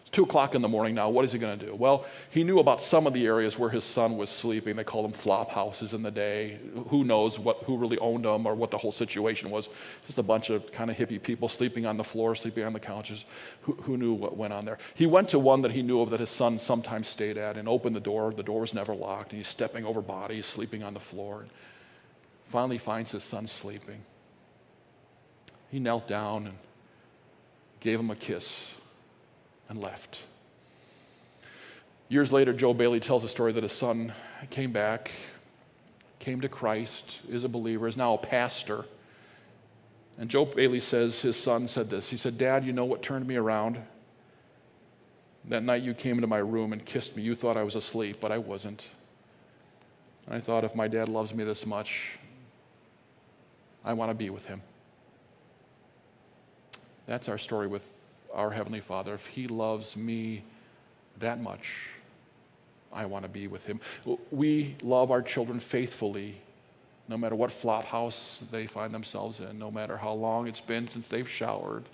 It's 0.09 0.11
two 0.11 0.23
o'clock 0.25 0.54
in 0.54 0.62
the 0.62 0.68
morning 0.68 0.95
now. 0.95 1.11
What 1.11 1.26
is 1.26 1.33
he 1.33 1.38
going 1.38 1.59
to 1.59 1.66
do? 1.66 1.75
Well, 1.75 2.07
he 2.30 2.42
knew 2.42 2.61
about 2.61 2.83
some 2.83 3.07
of 3.07 3.12
the 3.12 3.26
areas 3.26 3.59
where 3.59 3.68
his 3.68 3.85
son 3.85 4.16
was 4.16 4.30
sleeping. 4.30 4.75
They 4.75 4.83
called 4.83 5.04
them 5.04 5.12
flop 5.12 5.50
houses 5.50 5.92
in 5.92 6.02
the 6.02 6.11
day. 6.11 6.59
Who 6.88 7.04
knows 7.04 7.38
what, 7.38 7.59
who 7.64 7.76
really 7.76 7.99
owned 7.99 8.25
them 8.25 8.47
or 8.47 8.54
what 8.54 8.71
the 8.71 8.78
whole 8.78 8.90
situation 8.90 9.50
was? 9.50 9.68
Just 10.07 10.16
a 10.16 10.23
bunch 10.23 10.49
of 10.49 10.73
kind 10.73 10.90
of 10.90 10.97
hippie 10.97 11.23
people 11.23 11.47
sleeping 11.47 11.85
on 11.85 11.99
the 11.99 12.04
floor, 12.04 12.35
sleeping 12.35 12.64
on 12.64 12.73
the 12.73 12.80
couches. 12.80 13.26
Who, 13.62 13.75
who 13.75 13.99
knew 13.99 14.14
what 14.14 14.35
went 14.35 14.54
on 14.54 14.64
there? 14.64 14.78
He 14.95 15.04
went 15.04 15.28
to 15.28 15.38
one 15.38 15.61
that 15.61 15.73
he 15.73 15.83
knew 15.83 16.00
of 16.00 16.09
that 16.09 16.21
his 16.21 16.30
son 16.30 16.59
sometimes 16.59 17.07
stayed 17.07 17.37
at 17.37 17.59
and 17.59 17.68
opened 17.68 17.95
the 17.95 18.00
door. 18.00 18.33
The 18.33 18.42
door 18.42 18.62
was 18.62 18.73
never 18.73 18.95
locked. 18.95 19.33
And 19.33 19.37
he's 19.37 19.49
stepping 19.49 19.85
over 19.85 20.00
bodies, 20.00 20.47
sleeping 20.47 20.83
on 20.83 20.95
the 20.95 21.00
floor. 21.00 21.42
And 21.42 21.50
finally 22.49 22.78
finds 22.78 23.12
his 23.12 23.23
son 23.23 23.47
sleeping. 23.47 24.00
He 25.70 25.78
knelt 25.78 26.08
down 26.08 26.46
and 26.46 26.56
gave 27.80 28.00
him 28.00 28.10
a 28.10 28.16
kiss 28.16 28.75
and 29.69 29.80
left. 29.82 30.25
Years 32.08 32.32
later, 32.32 32.52
Joe 32.54 32.73
Bailey 32.73 33.00
tells 33.00 33.23
a 33.23 33.28
story 33.28 33.52
that 33.52 33.62
his 33.62 33.73
son 33.73 34.14
came 34.50 34.73
back, 34.73 35.10
came 36.19 36.40
to 36.40 36.49
Christ, 36.49 37.21
is 37.28 37.45
a 37.45 37.49
believer, 37.49 37.86
is 37.86 37.99
now 37.99 38.14
a 38.14 38.19
pastor. 38.19 38.86
And 40.19 40.30
Joe 40.30 40.47
Bailey 40.47 40.80
says 40.80 41.21
his 41.21 41.36
son 41.36 41.69
said 41.69 41.90
this. 41.90 42.08
He 42.08 42.16
said, 42.16 42.38
Dad, 42.38 42.64
you 42.64 42.73
know 42.73 42.86
what 42.86 43.02
turned 43.02 43.26
me 43.26 43.36
around? 43.36 43.78
That 45.45 45.62
night 45.62 45.82
you 45.82 45.95
came 45.95 46.16
into 46.16 46.26
my 46.26 46.38
room 46.38 46.73
and 46.73 46.84
kissed 46.84 47.16
me. 47.16 47.23
You 47.23 47.34
thought 47.34 47.56
I 47.56 47.62
was 47.62 47.75
asleep, 47.75 48.16
but 48.21 48.32
I 48.32 48.38
wasn't. 48.38 48.88
And 50.26 50.34
I 50.34 50.40
thought, 50.40 50.64
if 50.64 50.75
my 50.75 50.88
dad 50.88 51.08
loves 51.08 51.32
me 51.32 51.45
this 51.45 51.64
much, 51.64 52.19
I 53.84 53.93
want 53.93 54.10
to 54.10 54.14
be 54.14 54.30
with 54.30 54.47
him. 54.47 54.60
That's 57.08 57.30
our 57.30 57.38
story 57.38 57.66
with 57.66 57.88
our 58.34 58.50
Heavenly 58.50 58.80
Father. 58.80 59.14
If 59.14 59.26
He 59.26 59.49
loves 59.49 59.97
me 59.97 60.44
that 61.18 61.40
much, 61.40 61.88
I 62.92 63.06
want 63.06 63.25
to 63.25 63.30
be 63.30 63.49
with 63.49 63.64
Him. 63.64 63.80
We 64.30 64.76
love 64.82 65.10
our 65.10 65.23
children 65.23 65.58
faithfully, 65.58 66.36
no 67.08 67.16
matter 67.16 67.34
what 67.34 67.50
flop 67.50 67.86
house 67.86 68.44
they 68.52 68.66
find 68.66 68.92
themselves 68.92 69.40
in, 69.40 69.58
no 69.58 69.71
matter 69.71 69.97
how 69.97 70.12
long 70.12 70.47
it's 70.47 70.60
been 70.60 70.86
since 70.86 71.08
they've 71.08 71.28
showered. 71.28 71.84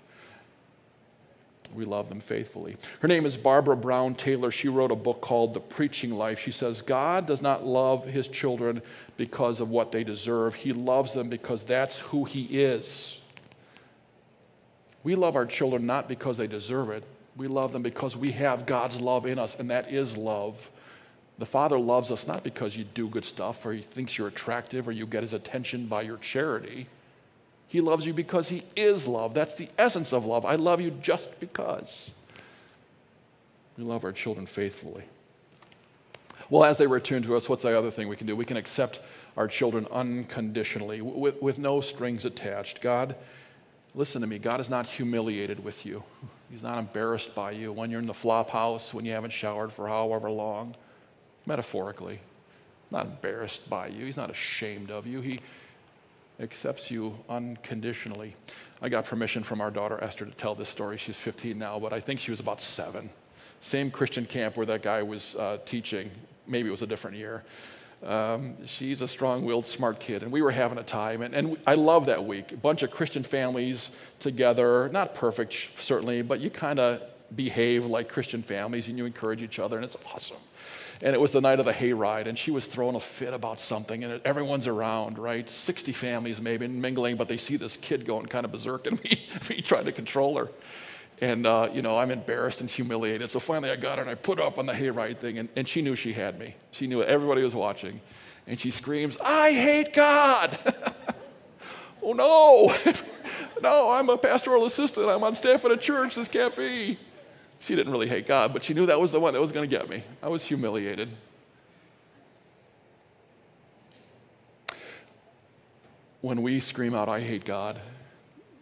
We 1.73 1.85
love 1.85 2.09
them 2.09 2.19
faithfully. 2.19 2.75
Her 2.99 3.07
name 3.07 3.25
is 3.25 3.37
Barbara 3.37 3.77
Brown 3.77 4.15
Taylor. 4.15 4.51
She 4.51 4.67
wrote 4.67 4.91
a 4.91 4.95
book 4.97 5.21
called 5.21 5.53
The 5.53 5.61
Preaching 5.61 6.11
Life. 6.11 6.39
She 6.39 6.51
says, 6.51 6.81
God 6.81 7.25
does 7.25 7.41
not 7.41 7.65
love 7.65 8.05
his 8.05 8.27
children 8.27 8.81
because 9.15 9.61
of 9.61 9.69
what 9.69 9.93
they 9.93 10.03
deserve, 10.03 10.55
he 10.55 10.73
loves 10.73 11.13
them 11.13 11.29
because 11.29 11.63
that's 11.63 11.99
who 11.99 12.25
he 12.25 12.43
is. 12.61 13.21
We 15.05 15.13
love 15.13 15.35
our 15.35 15.45
children 15.45 15.85
not 15.85 16.09
because 16.09 16.37
they 16.37 16.47
deserve 16.47 16.89
it. 16.89 17.03
We 17.37 17.47
love 17.47 17.71
them 17.71 17.83
because 17.83 18.17
we 18.17 18.31
have 18.31 18.65
God's 18.65 18.99
love 18.99 19.27
in 19.27 19.37
us, 19.37 19.55
and 19.55 19.69
that 19.69 19.93
is 19.93 20.17
love. 20.17 20.71
The 21.37 21.45
Father 21.45 21.77
loves 21.77 22.09
us 22.09 22.27
not 22.27 22.43
because 22.43 22.75
you 22.75 22.85
do 22.85 23.07
good 23.07 23.23
stuff 23.23 23.63
or 23.65 23.73
he 23.73 23.81
thinks 23.81 24.17
you're 24.17 24.29
attractive 24.29 24.87
or 24.87 24.91
you 24.91 25.05
get 25.05 25.21
his 25.21 25.33
attention 25.33 25.85
by 25.85 26.01
your 26.01 26.17
charity. 26.17 26.87
He 27.67 27.81
loves 27.81 28.05
you 28.07 28.13
because 28.13 28.49
he 28.49 28.63
is 28.75 29.05
love. 29.05 29.35
That's 29.35 29.53
the 29.53 29.69
essence 29.77 30.11
of 30.11 30.25
love. 30.25 30.43
I 30.43 30.55
love 30.55 30.81
you 30.81 30.91
just 30.91 31.39
because. 31.39 32.11
We 33.77 33.83
love 33.83 34.05
our 34.05 34.13
children 34.13 34.47
faithfully. 34.47 35.03
Well, 36.49 36.63
as 36.63 36.77
they 36.77 36.87
return 36.87 37.21
to 37.23 37.35
us, 37.35 37.47
what's 37.47 37.63
the 37.63 37.77
other 37.77 37.91
thing 37.91 38.07
we 38.07 38.15
can 38.15 38.27
do? 38.27 38.35
We 38.35 38.45
can 38.45 38.57
accept 38.57 39.01
our 39.37 39.47
children 39.47 39.85
unconditionally, 39.91 41.01
with, 41.01 41.41
with 41.41 41.59
no 41.59 41.81
strings 41.81 42.25
attached. 42.25 42.81
God, 42.81 43.15
Listen 43.95 44.19
to 44.21 44.27
me, 44.27 44.37
God 44.39 44.59
is 44.59 44.69
not 44.69 44.85
humiliated 44.85 45.63
with 45.63 45.85
you. 45.85 46.03
He's 46.51 46.61
not 46.61 46.77
embarrassed 46.77 47.33
by 47.33 47.51
you 47.51 47.71
when 47.71 47.89
you're 47.89 48.01
in 48.01 48.07
the 48.07 48.13
flop 48.13 48.49
house, 48.49 48.93
when 48.93 49.05
you 49.05 49.13
haven't 49.13 49.31
showered 49.31 49.71
for 49.71 49.87
however 49.87 50.29
long, 50.29 50.75
metaphorically. 51.45 52.19
Not 52.91 53.05
embarrassed 53.05 53.69
by 53.69 53.87
you. 53.87 54.05
He's 54.05 54.17
not 54.17 54.29
ashamed 54.29 54.91
of 54.91 55.07
you. 55.07 55.21
He 55.21 55.39
accepts 56.39 56.91
you 56.91 57.17
unconditionally. 57.29 58.35
I 58.81 58.89
got 58.89 59.05
permission 59.05 59.43
from 59.43 59.61
our 59.61 59.71
daughter 59.71 59.97
Esther 60.03 60.25
to 60.25 60.31
tell 60.31 60.55
this 60.55 60.69
story. 60.69 60.97
She's 60.97 61.17
15 61.17 61.57
now, 61.57 61.79
but 61.79 61.93
I 61.93 61.99
think 61.99 62.19
she 62.19 62.31
was 62.31 62.39
about 62.39 62.61
seven. 62.61 63.09
Same 63.61 63.89
Christian 63.89 64.25
camp 64.25 64.57
where 64.57 64.65
that 64.65 64.83
guy 64.83 65.01
was 65.01 65.35
uh, 65.35 65.57
teaching. 65.65 66.11
Maybe 66.45 66.67
it 66.67 66.71
was 66.71 66.81
a 66.81 66.87
different 66.87 67.17
year. 67.17 67.43
Um, 68.05 68.65
she's 68.67 69.01
a 69.01 69.07
strong 69.07 69.45
willed, 69.45 69.65
smart 69.65 69.99
kid, 69.99 70.21
and 70.21 70.31
we 70.31 70.41
were 70.41 70.51
having 70.51 70.77
a 70.77 70.83
time. 70.83 71.23
And, 71.23 71.33
and 71.33 71.57
I 71.65 71.73
love 71.73 72.05
that 72.05 72.23
week. 72.23 72.51
A 72.51 72.57
bunch 72.57 72.83
of 72.83 72.91
Christian 72.91 73.23
families 73.23 73.89
together, 74.19 74.89
not 74.89 75.15
perfect, 75.15 75.69
certainly, 75.77 76.21
but 76.21 76.39
you 76.39 76.51
kind 76.51 76.79
of 76.79 77.01
behave 77.35 77.85
like 77.85 78.07
Christian 78.07 78.43
families 78.43 78.87
and 78.87 78.97
you 78.97 79.05
encourage 79.05 79.41
each 79.41 79.57
other, 79.57 79.77
and 79.77 79.85
it's 79.85 79.97
awesome. 80.13 80.37
And 81.01 81.13
it 81.13 81.19
was 81.19 81.31
the 81.31 81.41
night 81.41 81.59
of 81.59 81.65
the 81.65 81.73
hayride, 81.73 82.27
and 82.27 82.37
she 82.37 82.51
was 82.51 82.67
throwing 82.67 82.95
a 82.95 82.99
fit 82.99 83.33
about 83.33 83.59
something, 83.59 84.03
and 84.03 84.21
everyone's 84.23 84.67
around, 84.67 85.17
right? 85.17 85.49
60 85.49 85.91
families 85.91 86.39
maybe 86.39 86.67
mingling, 86.67 87.17
but 87.17 87.27
they 87.27 87.37
see 87.37 87.57
this 87.57 87.75
kid 87.75 88.05
going 88.05 88.27
kind 88.27 88.45
of 88.45 88.51
berserk, 88.51 88.87
and 88.87 89.03
me, 89.03 89.27
me 89.49 89.61
trying 89.61 89.85
to 89.85 89.91
control 89.91 90.37
her. 90.37 90.49
And, 91.21 91.47
uh, 91.47 91.69
you 91.73 91.81
know, 91.81 91.97
I'm 91.97 92.11
embarrassed 92.11 92.61
and 92.61 92.69
humiliated. 92.69 93.31
So 93.31 93.39
finally 93.39 93.71
I 93.71 93.77
got 93.77 93.97
her 93.97 94.01
and 94.01 94.11
I 94.11 94.15
put 94.15 94.37
her 94.39 94.43
up 94.43 94.59
on 94.59 94.65
the 94.65 94.73
hayride 94.73 95.19
thing, 95.19 95.37
and, 95.37 95.49
and 95.55 95.67
she 95.67 95.81
knew 95.81 95.95
she 95.95 96.13
had 96.13 96.37
me. 96.37 96.55
She 96.71 96.87
knew 96.87 97.01
everybody 97.01 97.41
was 97.41 97.55
watching. 97.55 98.01
And 98.47 98.59
she 98.59 98.69
screams, 98.69 99.17
I 99.23 99.51
hate 99.51 99.93
God. 99.93 100.57
oh, 102.03 102.13
no. 102.13 102.75
no, 103.61 103.89
I'm 103.89 104.09
a 104.09 104.17
pastoral 104.17 104.65
assistant. 104.65 105.09
I'm 105.09 105.23
on 105.23 105.35
staff 105.35 105.63
at 105.65 105.71
a 105.71 105.77
church. 105.77 106.15
This 106.15 106.27
can't 106.27 106.55
be. 106.55 106.97
She 107.61 107.75
didn't 107.75 107.91
really 107.91 108.07
hate 108.07 108.27
God, 108.27 108.53
but 108.53 108.63
she 108.63 108.73
knew 108.73 108.85
that 108.85 108.99
was 108.99 109.11
the 109.11 109.19
one 109.19 109.33
that 109.33 109.39
was 109.39 109.51
going 109.51 109.67
to 109.67 109.75
get 109.75 109.89
me. 109.89 110.03
I 110.21 110.27
was 110.27 110.43
humiliated. 110.43 111.09
When 116.21 116.41
we 116.41 116.59
scream 116.59 116.93
out, 116.93 117.07
I 117.07 117.21
hate 117.21 117.45
God, 117.45 117.79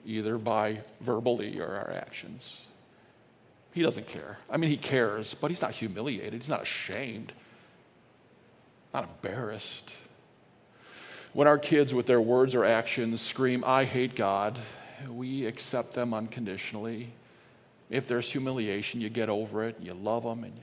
either 0.06 0.38
by 0.38 0.80
verbally 1.02 1.60
or 1.60 1.68
our 1.68 1.92
actions. 1.92 2.62
He 3.74 3.82
doesn't 3.82 4.08
care. 4.08 4.38
I 4.50 4.58
mean, 4.58 4.70
he 4.70 4.78
cares, 4.78 5.34
but 5.34 5.50
he's 5.50 5.62
not 5.62 5.72
humiliated. 5.72 6.34
He's 6.34 6.50
not 6.50 6.62
ashamed, 6.62 7.34
not 8.94 9.04
embarrassed. 9.04 9.92
When 11.34 11.48
our 11.48 11.58
kids, 11.58 11.94
with 11.94 12.06
their 12.06 12.22
words 12.22 12.54
or 12.54 12.64
actions, 12.64 13.20
scream, 13.22 13.64
I 13.66 13.86
hate 13.86 14.16
God, 14.16 14.60
we 15.10 15.48
accept 15.48 15.94
them 15.94 16.14
unconditionally. 16.14 17.10
If 17.90 18.08
there's 18.08 18.32
humiliation, 18.32 19.02
you 19.02 19.10
get 19.10 19.30
over 19.30 19.64
it, 19.64 19.78
you 19.82 19.96
love 19.96 20.24
them, 20.24 20.44
and 20.44 20.54
you, 20.56 20.62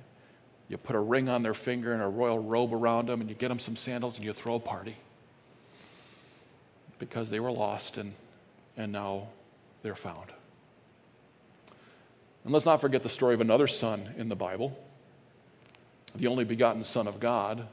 you 0.69 0.77
put 0.77 0.95
a 0.95 1.01
ring 1.01 1.29
on 1.29 1.43
their 1.43 1.55
finger 1.55 1.93
and 1.93 2.03
a 2.03 2.07
royal 2.07 2.39
robe 2.39 2.73
around 2.73 3.09
them, 3.09 3.21
and 3.21 3.29
you 3.29 3.35
get 3.35 3.49
them 3.49 3.59
some 3.59 3.75
sandals, 3.75 4.17
and 4.17 4.25
you 4.25 4.33
throw 4.33 4.55
a 4.55 4.61
party. 4.61 4.95
Because 7.01 7.31
they 7.31 7.41
were 7.41 7.51
lost, 7.51 7.99
and, 7.99 8.13
and 8.81 8.93
now 8.93 9.29
they're 9.83 9.95
found. 9.95 10.33
And 12.45 12.53
let's 12.53 12.65
not 12.65 12.81
forget 12.81 13.03
the 13.03 13.11
story 13.11 13.35
of 13.35 13.41
another 13.41 13.67
son 13.67 14.15
in 14.17 14.29
the 14.31 14.37
Bible, 14.37 14.77
the 16.15 16.27
only 16.27 16.45
begotten 16.45 16.83
Son 16.83 17.07
of 17.07 17.21
God, 17.21 17.67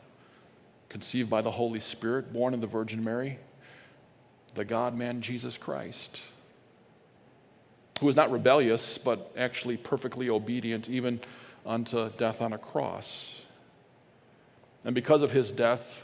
conceived 0.89 1.29
by 1.29 1.41
the 1.41 1.51
Holy 1.51 1.79
Spirit, 1.79 2.33
born 2.33 2.53
of 2.53 2.61
the 2.61 2.67
Virgin 2.67 3.03
Mary, 3.03 3.39
the 4.55 4.65
God 4.65 4.95
man 4.95 5.21
Jesus 5.21 5.57
Christ, 5.57 6.21
who 7.99 8.05
was 8.05 8.15
not 8.15 8.29
rebellious, 8.29 8.97
but 8.97 9.31
actually 9.37 9.77
perfectly 9.77 10.29
obedient, 10.29 10.89
even 10.89 11.21
unto 11.65 12.09
death 12.11 12.41
on 12.41 12.51
a 12.51 12.57
cross. 12.57 13.41
And 14.83 14.93
because 14.93 15.21
of 15.21 15.31
his 15.31 15.51
death, 15.51 16.03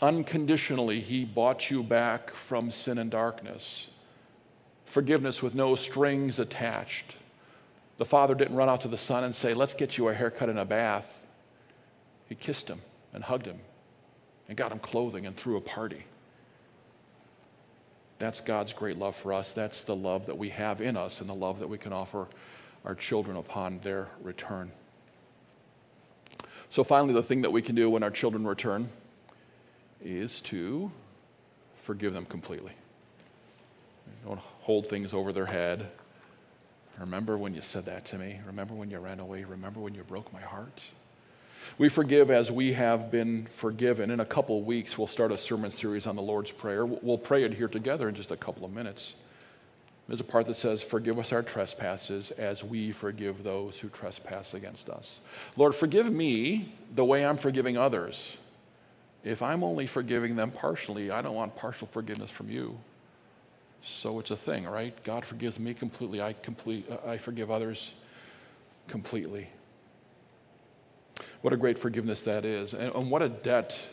unconditionally, 0.00 1.00
he 1.00 1.24
bought 1.24 1.70
you 1.70 1.82
back 1.82 2.30
from 2.30 2.70
sin 2.70 2.98
and 2.98 3.10
darkness. 3.10 3.90
Forgiveness 4.88 5.42
with 5.42 5.54
no 5.54 5.74
strings 5.74 6.38
attached. 6.38 7.16
The 7.98 8.06
father 8.06 8.34
didn't 8.34 8.56
run 8.56 8.70
out 8.70 8.80
to 8.80 8.88
the 8.88 8.96
son 8.96 9.22
and 9.22 9.34
say, 9.34 9.52
Let's 9.52 9.74
get 9.74 9.98
you 9.98 10.08
a 10.08 10.14
haircut 10.14 10.48
and 10.48 10.58
a 10.58 10.64
bath. 10.64 11.20
He 12.26 12.34
kissed 12.34 12.68
him 12.68 12.80
and 13.12 13.22
hugged 13.22 13.44
him 13.44 13.58
and 14.48 14.56
got 14.56 14.72
him 14.72 14.78
clothing 14.78 15.26
and 15.26 15.36
threw 15.36 15.58
a 15.58 15.60
party. 15.60 16.04
That's 18.18 18.40
God's 18.40 18.72
great 18.72 18.96
love 18.96 19.14
for 19.14 19.34
us. 19.34 19.52
That's 19.52 19.82
the 19.82 19.94
love 19.94 20.24
that 20.26 20.38
we 20.38 20.48
have 20.48 20.80
in 20.80 20.96
us 20.96 21.20
and 21.20 21.28
the 21.28 21.34
love 21.34 21.58
that 21.58 21.68
we 21.68 21.76
can 21.76 21.92
offer 21.92 22.26
our 22.84 22.94
children 22.94 23.36
upon 23.36 23.80
their 23.80 24.08
return. 24.22 24.72
So, 26.70 26.82
finally, 26.82 27.12
the 27.12 27.22
thing 27.22 27.42
that 27.42 27.52
we 27.52 27.60
can 27.60 27.74
do 27.74 27.90
when 27.90 28.02
our 28.02 28.10
children 28.10 28.46
return 28.46 28.88
is 30.02 30.40
to 30.42 30.90
forgive 31.84 32.14
them 32.14 32.24
completely. 32.24 32.72
Don't 34.28 34.40
hold 34.60 34.88
things 34.88 35.14
over 35.14 35.32
their 35.32 35.46
head. 35.46 35.88
Remember 37.00 37.38
when 37.38 37.54
you 37.54 37.62
said 37.62 37.86
that 37.86 38.04
to 38.06 38.18
me? 38.18 38.40
Remember 38.46 38.74
when 38.74 38.90
you 38.90 38.98
ran 38.98 39.20
away? 39.20 39.44
Remember 39.44 39.80
when 39.80 39.94
you 39.94 40.02
broke 40.02 40.30
my 40.34 40.42
heart? 40.42 40.82
We 41.78 41.88
forgive 41.88 42.30
as 42.30 42.52
we 42.52 42.74
have 42.74 43.10
been 43.10 43.46
forgiven. 43.46 44.10
In 44.10 44.20
a 44.20 44.26
couple 44.26 44.58
of 44.58 44.66
weeks, 44.66 44.98
we'll 44.98 45.06
start 45.06 45.32
a 45.32 45.38
sermon 45.38 45.70
series 45.70 46.06
on 46.06 46.14
the 46.14 46.20
Lord's 46.20 46.50
Prayer. 46.50 46.84
We'll 46.84 47.16
pray 47.16 47.44
it 47.44 47.54
here 47.54 47.68
together 47.68 48.06
in 48.06 48.14
just 48.14 48.30
a 48.30 48.36
couple 48.36 48.66
of 48.66 48.72
minutes. 48.72 49.14
There's 50.08 50.20
a 50.20 50.24
part 50.24 50.44
that 50.44 50.56
says, 50.56 50.82
Forgive 50.82 51.18
us 51.18 51.32
our 51.32 51.42
trespasses 51.42 52.30
as 52.32 52.62
we 52.62 52.92
forgive 52.92 53.42
those 53.42 53.78
who 53.78 53.88
trespass 53.88 54.52
against 54.52 54.90
us. 54.90 55.20
Lord, 55.56 55.74
forgive 55.74 56.12
me 56.12 56.74
the 56.94 57.04
way 57.04 57.24
I'm 57.24 57.38
forgiving 57.38 57.78
others. 57.78 58.36
If 59.24 59.40
I'm 59.40 59.64
only 59.64 59.86
forgiving 59.86 60.36
them 60.36 60.50
partially, 60.50 61.10
I 61.10 61.22
don't 61.22 61.34
want 61.34 61.56
partial 61.56 61.86
forgiveness 61.86 62.30
from 62.30 62.50
you. 62.50 62.78
So 63.82 64.18
it's 64.18 64.30
a 64.30 64.36
thing, 64.36 64.64
right? 64.66 64.94
God 65.04 65.24
forgives 65.24 65.58
me 65.58 65.74
completely. 65.74 66.20
I, 66.20 66.32
complete, 66.32 66.90
I 67.06 67.16
forgive 67.16 67.50
others 67.50 67.94
completely. 68.88 69.48
What 71.40 71.52
a 71.52 71.56
great 71.56 71.78
forgiveness 71.78 72.22
that 72.22 72.44
is. 72.44 72.74
And, 72.74 72.94
and 72.94 73.10
what 73.10 73.22
a 73.22 73.28
debt 73.28 73.86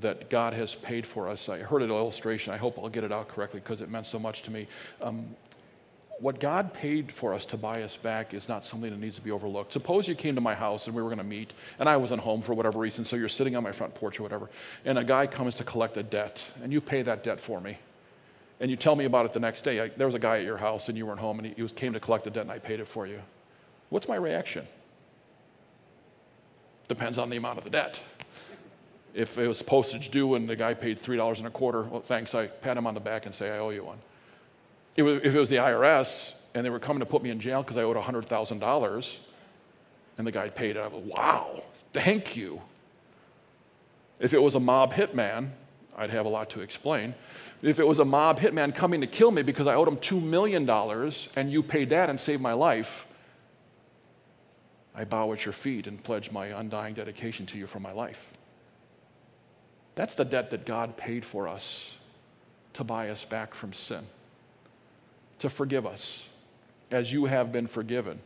that 0.00 0.30
God 0.30 0.54
has 0.54 0.74
paid 0.74 1.06
for 1.06 1.28
us. 1.28 1.48
I 1.48 1.58
heard 1.58 1.82
an 1.82 1.90
illustration. 1.90 2.52
I 2.52 2.56
hope 2.56 2.78
I'll 2.78 2.88
get 2.88 3.04
it 3.04 3.12
out 3.12 3.28
correctly 3.28 3.60
because 3.60 3.80
it 3.80 3.90
meant 3.90 4.06
so 4.06 4.18
much 4.18 4.42
to 4.42 4.50
me. 4.50 4.66
Um, 5.00 5.36
what 6.18 6.38
God 6.38 6.72
paid 6.72 7.10
for 7.10 7.34
us 7.34 7.44
to 7.46 7.56
buy 7.56 7.82
us 7.82 7.96
back 7.96 8.32
is 8.32 8.48
not 8.48 8.64
something 8.64 8.90
that 8.90 9.00
needs 9.00 9.16
to 9.16 9.22
be 9.22 9.32
overlooked. 9.32 9.72
Suppose 9.72 10.06
you 10.06 10.14
came 10.14 10.36
to 10.36 10.40
my 10.40 10.54
house 10.54 10.86
and 10.86 10.94
we 10.94 11.02
were 11.02 11.08
going 11.08 11.18
to 11.18 11.24
meet, 11.24 11.52
and 11.80 11.88
I 11.88 11.96
wasn't 11.96 12.20
home 12.20 12.42
for 12.42 12.54
whatever 12.54 12.78
reason, 12.78 13.04
so 13.04 13.16
you're 13.16 13.28
sitting 13.28 13.56
on 13.56 13.64
my 13.64 13.72
front 13.72 13.94
porch 13.94 14.20
or 14.20 14.22
whatever, 14.22 14.48
and 14.84 14.98
a 14.98 15.04
guy 15.04 15.26
comes 15.26 15.56
to 15.56 15.64
collect 15.64 15.96
a 15.96 16.02
debt, 16.04 16.48
and 16.62 16.72
you 16.72 16.80
pay 16.80 17.02
that 17.02 17.24
debt 17.24 17.40
for 17.40 17.60
me. 17.60 17.76
And 18.62 18.70
you 18.70 18.76
tell 18.76 18.94
me 18.94 19.06
about 19.06 19.26
it 19.26 19.32
the 19.32 19.40
next 19.40 19.62
day. 19.62 19.80
I, 19.80 19.88
there 19.88 20.06
was 20.06 20.14
a 20.14 20.20
guy 20.20 20.38
at 20.38 20.44
your 20.44 20.56
house, 20.56 20.88
and 20.88 20.96
you 20.96 21.04
weren't 21.04 21.18
home, 21.18 21.40
and 21.40 21.48
he, 21.48 21.54
he 21.54 21.62
was, 21.62 21.72
came 21.72 21.92
to 21.94 21.98
collect 21.98 22.28
a 22.28 22.30
debt, 22.30 22.42
and 22.42 22.50
I 22.52 22.60
paid 22.60 22.78
it 22.78 22.86
for 22.86 23.08
you. 23.08 23.20
What's 23.90 24.06
my 24.06 24.14
reaction? 24.14 24.68
Depends 26.86 27.18
on 27.18 27.28
the 27.28 27.36
amount 27.36 27.58
of 27.58 27.64
the 27.64 27.70
debt. 27.70 28.00
If 29.14 29.36
it 29.36 29.48
was 29.48 29.60
postage 29.62 30.12
due 30.12 30.34
and 30.34 30.48
the 30.48 30.54
guy 30.54 30.74
paid 30.74 31.02
$3 31.02 31.38
and 31.38 31.46
a 31.48 31.50
quarter, 31.50 31.82
well, 31.82 32.00
thanks, 32.00 32.36
I 32.36 32.46
pat 32.46 32.76
him 32.76 32.86
on 32.86 32.94
the 32.94 33.00
back 33.00 33.26
and 33.26 33.34
say, 33.34 33.50
I 33.50 33.58
owe 33.58 33.70
you 33.70 33.82
one. 33.82 33.98
It 34.94 35.02
was, 35.02 35.20
if 35.24 35.34
it 35.34 35.38
was 35.38 35.48
the 35.48 35.56
IRS 35.56 36.34
and 36.54 36.64
they 36.64 36.70
were 36.70 36.78
coming 36.78 37.00
to 37.00 37.06
put 37.06 37.22
me 37.22 37.30
in 37.30 37.40
jail 37.40 37.62
because 37.62 37.76
I 37.76 37.82
owed 37.82 37.96
$100,000 37.96 39.18
and 40.18 40.26
the 40.26 40.32
guy 40.32 40.48
paid 40.48 40.76
it, 40.76 40.80
I 40.80 40.86
was, 40.86 41.02
wow, 41.04 41.62
thank 41.92 42.36
you. 42.36 42.62
If 44.20 44.32
it 44.32 44.40
was 44.40 44.54
a 44.54 44.60
mob 44.60 44.94
hitman, 44.94 45.50
I'd 46.02 46.10
have 46.10 46.26
a 46.26 46.28
lot 46.28 46.50
to 46.50 46.60
explain. 46.60 47.14
If 47.62 47.78
it 47.78 47.86
was 47.86 48.00
a 48.00 48.04
mob 48.04 48.40
hitman 48.40 48.74
coming 48.74 49.00
to 49.02 49.06
kill 49.06 49.30
me 49.30 49.42
because 49.42 49.68
I 49.68 49.74
owed 49.76 49.86
him 49.86 49.96
$2 49.98 50.20
million 50.20 50.68
and 51.36 51.52
you 51.52 51.62
paid 51.62 51.90
that 51.90 52.10
and 52.10 52.20
saved 52.20 52.42
my 52.42 52.52
life, 52.52 53.06
I 54.94 55.04
bow 55.04 55.32
at 55.32 55.44
your 55.44 55.52
feet 55.52 55.86
and 55.86 56.02
pledge 56.02 56.32
my 56.32 56.46
undying 56.46 56.94
dedication 56.94 57.46
to 57.46 57.58
you 57.58 57.68
for 57.68 57.78
my 57.78 57.92
life. 57.92 58.32
That's 59.94 60.14
the 60.14 60.24
debt 60.24 60.50
that 60.50 60.66
God 60.66 60.96
paid 60.96 61.24
for 61.24 61.46
us 61.46 61.96
to 62.72 62.82
buy 62.82 63.10
us 63.10 63.24
back 63.24 63.54
from 63.54 63.72
sin, 63.72 64.04
to 65.38 65.48
forgive 65.48 65.86
us 65.86 66.28
as 66.90 67.12
you 67.12 67.26
have 67.26 67.52
been 67.52 67.68
forgiven. 67.68 68.18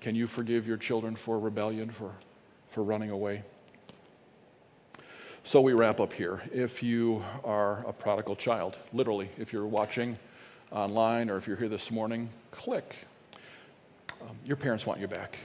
Can 0.00 0.16
you 0.16 0.26
forgive 0.26 0.66
your 0.66 0.76
children 0.78 1.14
for 1.14 1.38
rebellion, 1.38 1.90
for, 1.90 2.12
for 2.70 2.82
running 2.82 3.10
away? 3.10 3.42
So 5.46 5.60
we 5.60 5.74
wrap 5.74 6.00
up 6.00 6.12
here. 6.12 6.42
If 6.52 6.82
you 6.82 7.22
are 7.44 7.84
a 7.86 7.92
prodigal 7.92 8.34
child, 8.34 8.76
literally, 8.92 9.30
if 9.38 9.52
you're 9.52 9.64
watching 9.64 10.18
online 10.72 11.30
or 11.30 11.36
if 11.36 11.46
you're 11.46 11.56
here 11.56 11.68
this 11.68 11.92
morning, 11.92 12.30
click 12.50 12.96
um, 14.22 14.36
your 14.44 14.56
parents 14.56 14.86
want 14.86 14.98
you 14.98 15.06
back. 15.06 15.38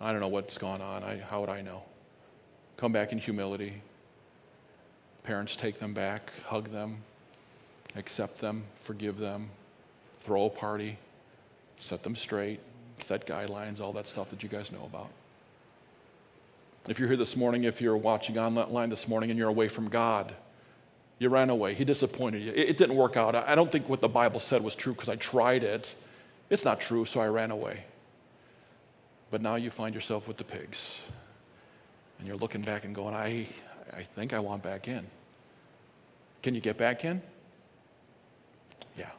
I 0.00 0.10
don't 0.10 0.22
know 0.22 0.28
what's 0.28 0.56
gone 0.56 0.80
on. 0.80 1.04
I, 1.04 1.18
how 1.18 1.42
would 1.42 1.50
I 1.50 1.60
know? 1.60 1.82
Come 2.78 2.92
back 2.92 3.12
in 3.12 3.18
humility. 3.18 3.82
Parents 5.22 5.54
take 5.54 5.78
them 5.78 5.92
back, 5.92 6.32
hug 6.46 6.72
them, 6.72 7.02
accept 7.94 8.38
them, 8.38 8.64
forgive 8.74 9.18
them, 9.18 9.50
throw 10.22 10.46
a 10.46 10.50
party, 10.50 10.96
set 11.76 12.02
them 12.04 12.16
straight, 12.16 12.60
set 13.00 13.26
guidelines, 13.26 13.82
all 13.82 13.92
that 13.92 14.08
stuff 14.08 14.30
that 14.30 14.42
you 14.42 14.48
guys 14.48 14.72
know 14.72 14.84
about. 14.86 15.10
If 16.88 16.98
you're 16.98 17.08
here 17.08 17.18
this 17.18 17.36
morning, 17.36 17.64
if 17.64 17.82
you're 17.82 17.96
watching 17.96 18.38
online 18.38 18.88
this 18.88 19.06
morning 19.06 19.30
and 19.30 19.38
you're 19.38 19.50
away 19.50 19.68
from 19.68 19.88
God, 19.88 20.34
you 21.18 21.28
ran 21.28 21.50
away. 21.50 21.74
He 21.74 21.84
disappointed 21.84 22.42
you. 22.42 22.52
It, 22.52 22.78
didn't 22.78 22.96
work 22.96 23.16
out. 23.16 23.34
I 23.34 23.54
don't 23.54 23.70
think 23.70 23.88
what 23.88 24.00
the 24.00 24.08
Bible 24.08 24.40
said 24.40 24.64
was 24.64 24.74
true 24.74 24.94
because 24.94 25.10
I 25.10 25.16
tried 25.16 25.64
it. 25.64 25.94
It's 26.48 26.64
not 26.64 26.80
true, 26.80 27.04
so 27.04 27.20
I 27.20 27.26
ran 27.26 27.50
away. 27.50 27.84
But 29.30 29.42
now 29.42 29.56
you 29.56 29.70
find 29.70 29.94
yourself 29.94 30.26
with 30.26 30.38
the 30.38 30.44
pigs. 30.44 31.02
And 32.18 32.26
you're 32.26 32.38
looking 32.38 32.62
back 32.62 32.84
and 32.84 32.94
going, 32.94 33.14
I, 33.14 33.48
I 33.94 34.02
think 34.02 34.32
I 34.32 34.38
want 34.38 34.62
back 34.62 34.88
in. 34.88 35.06
Can 36.42 36.54
you 36.54 36.60
get 36.60 36.78
back 36.78 37.04
in? 37.04 37.20
Yeah. 38.96 39.10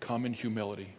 Come 0.00 0.24
in 0.24 0.32
humility. 0.32 0.94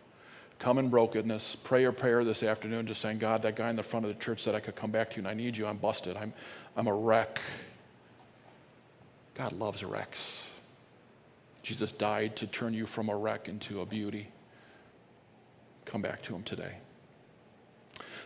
Come 0.63 0.77
in 0.77 0.87
brokenness. 0.87 1.57
Pray 1.57 1.83
a 1.83 1.91
prayer 1.91 2.23
this 2.23 2.41
afternoon 2.41 2.87
just 2.87 3.01
saying, 3.01 3.17
God, 3.17 3.41
that 3.41 3.57
guy 3.57 3.69
in 3.69 3.75
the 3.75 3.83
front 3.83 4.05
of 4.05 4.17
the 4.17 4.23
church 4.23 4.41
said 4.41 4.55
I 4.55 4.61
could 4.61 4.77
come 4.77 4.91
back 4.91 5.09
to 5.09 5.17
you 5.17 5.19
and 5.19 5.27
I 5.27 5.33
need 5.33 5.57
you. 5.57 5.67
I'm 5.67 5.75
busted. 5.75 6.15
I'm, 6.15 6.31
I'm 6.77 6.87
a 6.87 6.93
wreck. 6.93 7.41
God 9.35 9.51
loves 9.51 9.83
wrecks. 9.83 10.41
Jesus 11.63 11.91
died 11.91 12.37
to 12.37 12.47
turn 12.47 12.73
you 12.73 12.85
from 12.85 13.09
a 13.09 13.15
wreck 13.17 13.49
into 13.49 13.81
a 13.81 13.85
beauty. 13.85 14.29
Come 15.83 16.01
back 16.01 16.21
to 16.21 16.33
him 16.33 16.43
today. 16.43 16.77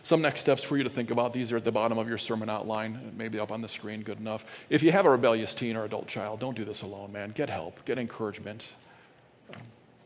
Some 0.04 0.22
next 0.22 0.42
steps 0.42 0.62
for 0.62 0.76
you 0.76 0.84
to 0.84 0.90
think 0.90 1.10
about. 1.10 1.32
These 1.32 1.50
are 1.50 1.56
at 1.56 1.64
the 1.64 1.72
bottom 1.72 1.98
of 1.98 2.08
your 2.08 2.18
sermon 2.18 2.48
outline, 2.48 3.14
maybe 3.16 3.40
up 3.40 3.50
on 3.50 3.62
the 3.62 3.68
screen, 3.68 4.02
good 4.02 4.20
enough. 4.20 4.44
If 4.70 4.84
you 4.84 4.92
have 4.92 5.06
a 5.06 5.10
rebellious 5.10 5.54
teen 5.54 5.74
or 5.74 5.84
adult 5.84 6.06
child, 6.06 6.38
don't 6.38 6.54
do 6.56 6.64
this 6.64 6.82
alone, 6.82 7.10
man. 7.10 7.32
Get 7.32 7.50
help, 7.50 7.84
get 7.84 7.98
encouragement. 7.98 8.64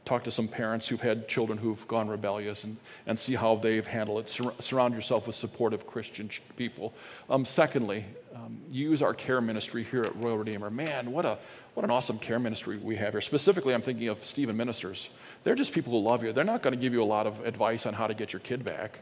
Talk 0.05 0.25
to 0.25 0.33
some 0.33 0.49
parents 0.49 0.89
who've 0.89 1.01
had 1.01 1.29
children 1.29 1.59
who've 1.59 1.87
gone 1.87 2.09
rebellious 2.09 2.65
and, 2.65 2.77
and 3.07 3.19
see 3.19 3.35
how 3.35 3.55
they've 3.55 3.87
handled 3.87 4.25
it. 4.25 4.29
Sur- 4.29 4.55
surround 4.59 4.95
yourself 4.95 5.29
with 5.29 5.37
supportive 5.37 5.87
Christian 5.87 6.29
ch- 6.29 6.43
people. 6.57 6.93
Um, 7.31 7.45
secondly, 7.45 8.05
um, 8.35 8.61
use 8.71 9.01
our 9.01 9.15
care 9.15 9.41
ministry 9.41 9.85
here 9.85 10.01
at 10.01 10.15
Royal 10.17 10.39
Redeemer. 10.39 10.71
Man, 10.71 11.13
what, 11.13 11.25
a, 11.25 11.39
what 11.75 11.85
an 11.85 11.91
awesome 11.91 12.19
care 12.19 12.41
ministry 12.41 12.79
we 12.79 12.97
have 12.97 13.13
here. 13.15 13.21
Specifically, 13.21 13.75
I'm 13.75 13.83
thinking 13.83 14.09
of 14.09 14.25
Stephen 14.25 14.57
Ministers. 14.57 15.09
They're 15.45 15.55
just 15.55 15.73
people 15.73 15.93
who 15.93 16.09
love 16.09 16.25
you. 16.25 16.33
They're 16.33 16.43
not 16.43 16.63
going 16.63 16.75
to 16.75 16.81
give 16.81 16.93
you 16.93 17.03
a 17.03 17.05
lot 17.05 17.29
of 17.29 17.47
advice 17.47 17.87
on 17.87 17.95
how 17.95 18.09
to 18.09 18.15
get 18.15 18.33
your 18.33 18.41
kid 18.41 18.65
back. 18.65 19.01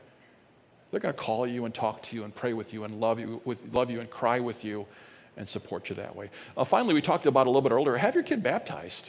They're 0.90 1.00
going 1.00 1.14
to 1.14 1.20
call 1.20 1.46
you 1.46 1.64
and 1.64 1.72
talk 1.72 2.02
to 2.04 2.16
you 2.16 2.24
and 2.24 2.34
pray 2.34 2.52
with 2.52 2.74
you 2.74 2.84
and 2.84 3.00
love 3.00 3.18
you, 3.18 3.40
with, 3.44 3.72
love 3.72 3.90
you 3.90 4.00
and 4.00 4.10
cry 4.10 4.40
with 4.40 4.64
you 4.64 4.86
and 5.36 5.48
support 5.48 5.88
you 5.88 5.96
that 5.96 6.14
way. 6.14 6.30
Uh, 6.56 6.64
finally, 6.64 6.92
we 6.92 7.00
talked 7.00 7.26
about 7.26 7.46
a 7.46 7.50
little 7.50 7.62
bit 7.62 7.72
earlier 7.72 7.96
have 7.96 8.14
your 8.14 8.24
kid 8.24 8.42
baptized. 8.42 9.08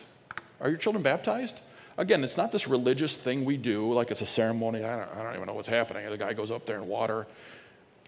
Are 0.62 0.70
your 0.70 0.78
children 0.78 1.04
baptized? 1.04 1.60
Again, 2.02 2.24
it's 2.24 2.36
not 2.36 2.52
this 2.52 2.68
religious 2.68 3.16
thing 3.16 3.46
we 3.46 3.58
do, 3.58 3.94
like 3.94 4.10
it's 4.10 4.22
a 4.22 4.26
ceremony. 4.26 4.84
I 4.84 4.98
don't, 4.98 5.18
I 5.20 5.22
don't 5.22 5.36
even 5.36 5.46
know 5.46 5.54
what's 5.54 5.68
happening. 5.68 6.10
The 6.10 6.18
guy 6.18 6.34
goes 6.34 6.50
up 6.50 6.66
there 6.66 6.78
in 6.78 6.88
water. 6.88 7.28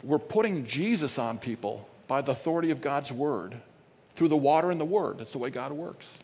We're 0.04 0.18
putting 0.18 0.66
Jesus 0.66 1.20
on 1.20 1.38
people 1.38 1.88
by 2.08 2.22
the 2.22 2.32
authority 2.32 2.72
of 2.72 2.82
God's 2.82 3.12
word 3.12 3.54
through 4.16 4.30
the 4.30 4.36
water 4.36 4.72
and 4.72 4.82
the 4.82 4.86
word. 4.86 5.20
That's 5.20 5.32
the 5.32 5.38
way 5.38 5.52
God 5.52 5.72
works. 5.74 6.18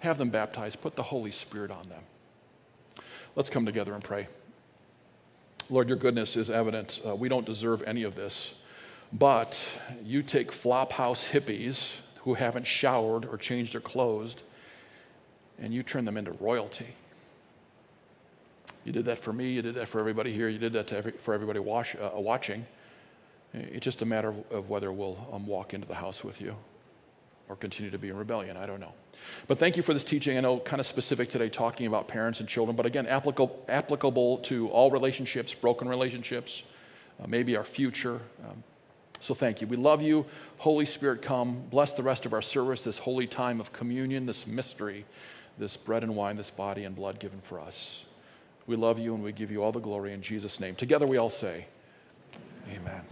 Have 0.00 0.18
them 0.18 0.30
baptized, 0.30 0.80
put 0.82 0.96
the 0.96 1.04
Holy 1.04 1.30
Spirit 1.30 1.70
on 1.70 1.88
them. 1.88 2.02
Let's 3.36 3.50
come 3.50 3.64
together 3.64 3.94
and 3.94 4.02
pray. 4.02 4.26
Lord, 5.70 5.86
your 5.86 5.98
goodness 5.98 6.36
is 6.36 6.50
evident. 6.50 7.02
Uh, 7.06 7.14
we 7.14 7.28
don't 7.28 7.46
deserve 7.46 7.84
any 7.86 8.02
of 8.02 8.16
this, 8.16 8.52
but 9.12 9.64
you 10.02 10.24
take 10.24 10.50
flophouse 10.50 11.30
hippies 11.30 11.98
who 12.22 12.34
haven't 12.34 12.66
showered 12.66 13.26
or 13.26 13.36
changed 13.36 13.74
their 13.74 13.80
clothes 13.80 14.34
and 15.58 15.72
you 15.72 15.82
turn 15.82 16.04
them 16.04 16.16
into 16.16 16.32
royalty. 16.32 16.86
You 18.84 18.92
did 18.92 19.06
that 19.06 19.18
for 19.18 19.32
me, 19.32 19.50
you 19.50 19.62
did 19.62 19.74
that 19.74 19.88
for 19.88 19.98
everybody 19.98 20.32
here, 20.32 20.48
you 20.48 20.58
did 20.58 20.72
that 20.74 20.92
every, 20.92 21.12
for 21.12 21.34
everybody 21.34 21.58
wash, 21.58 21.96
uh, 21.96 22.10
watching. 22.14 22.66
It's 23.52 23.84
just 23.84 24.02
a 24.02 24.06
matter 24.06 24.28
of, 24.28 24.52
of 24.52 24.68
whether 24.68 24.92
we'll 24.92 25.18
um, 25.32 25.46
walk 25.46 25.74
into 25.74 25.88
the 25.88 25.94
house 25.94 26.22
with 26.22 26.40
you 26.40 26.54
or 27.48 27.56
continue 27.56 27.90
to 27.90 27.98
be 27.98 28.08
in 28.08 28.16
rebellion. 28.16 28.56
I 28.56 28.66
don't 28.66 28.80
know. 28.80 28.92
But 29.46 29.58
thank 29.58 29.76
you 29.76 29.82
for 29.82 29.94
this 29.94 30.04
teaching. 30.04 30.36
I 30.36 30.40
know 30.40 30.58
kind 30.58 30.80
of 30.80 30.86
specific 30.86 31.30
today, 31.30 31.48
talking 31.48 31.86
about 31.86 32.08
parents 32.08 32.40
and 32.40 32.48
children, 32.48 32.76
but 32.76 32.86
again, 32.86 33.06
applicable, 33.06 33.64
applicable 33.68 34.38
to 34.38 34.68
all 34.68 34.90
relationships, 34.90 35.54
broken 35.54 35.88
relationships, 35.88 36.64
uh, 37.22 37.26
maybe 37.26 37.56
our 37.56 37.64
future. 37.64 38.20
Um, 38.44 38.62
so 39.20 39.34
thank 39.34 39.60
you. 39.60 39.66
We 39.66 39.76
love 39.76 40.02
you. 40.02 40.26
Holy 40.58 40.86
Spirit, 40.86 41.22
come. 41.22 41.62
Bless 41.70 41.92
the 41.92 42.02
rest 42.02 42.26
of 42.26 42.32
our 42.32 42.42
service, 42.42 42.84
this 42.84 42.98
holy 42.98 43.26
time 43.26 43.60
of 43.60 43.72
communion, 43.72 44.26
this 44.26 44.46
mystery, 44.46 45.04
this 45.58 45.76
bread 45.76 46.02
and 46.02 46.14
wine, 46.14 46.36
this 46.36 46.50
body 46.50 46.84
and 46.84 46.94
blood 46.94 47.18
given 47.18 47.40
for 47.40 47.60
us. 47.60 48.04
We 48.66 48.76
love 48.76 48.98
you 48.98 49.14
and 49.14 49.22
we 49.22 49.32
give 49.32 49.50
you 49.50 49.62
all 49.62 49.72
the 49.72 49.80
glory 49.80 50.12
in 50.12 50.22
Jesus' 50.22 50.60
name. 50.60 50.74
Together 50.74 51.06
we 51.06 51.18
all 51.18 51.30
say, 51.30 51.66
Amen. 52.68 53.02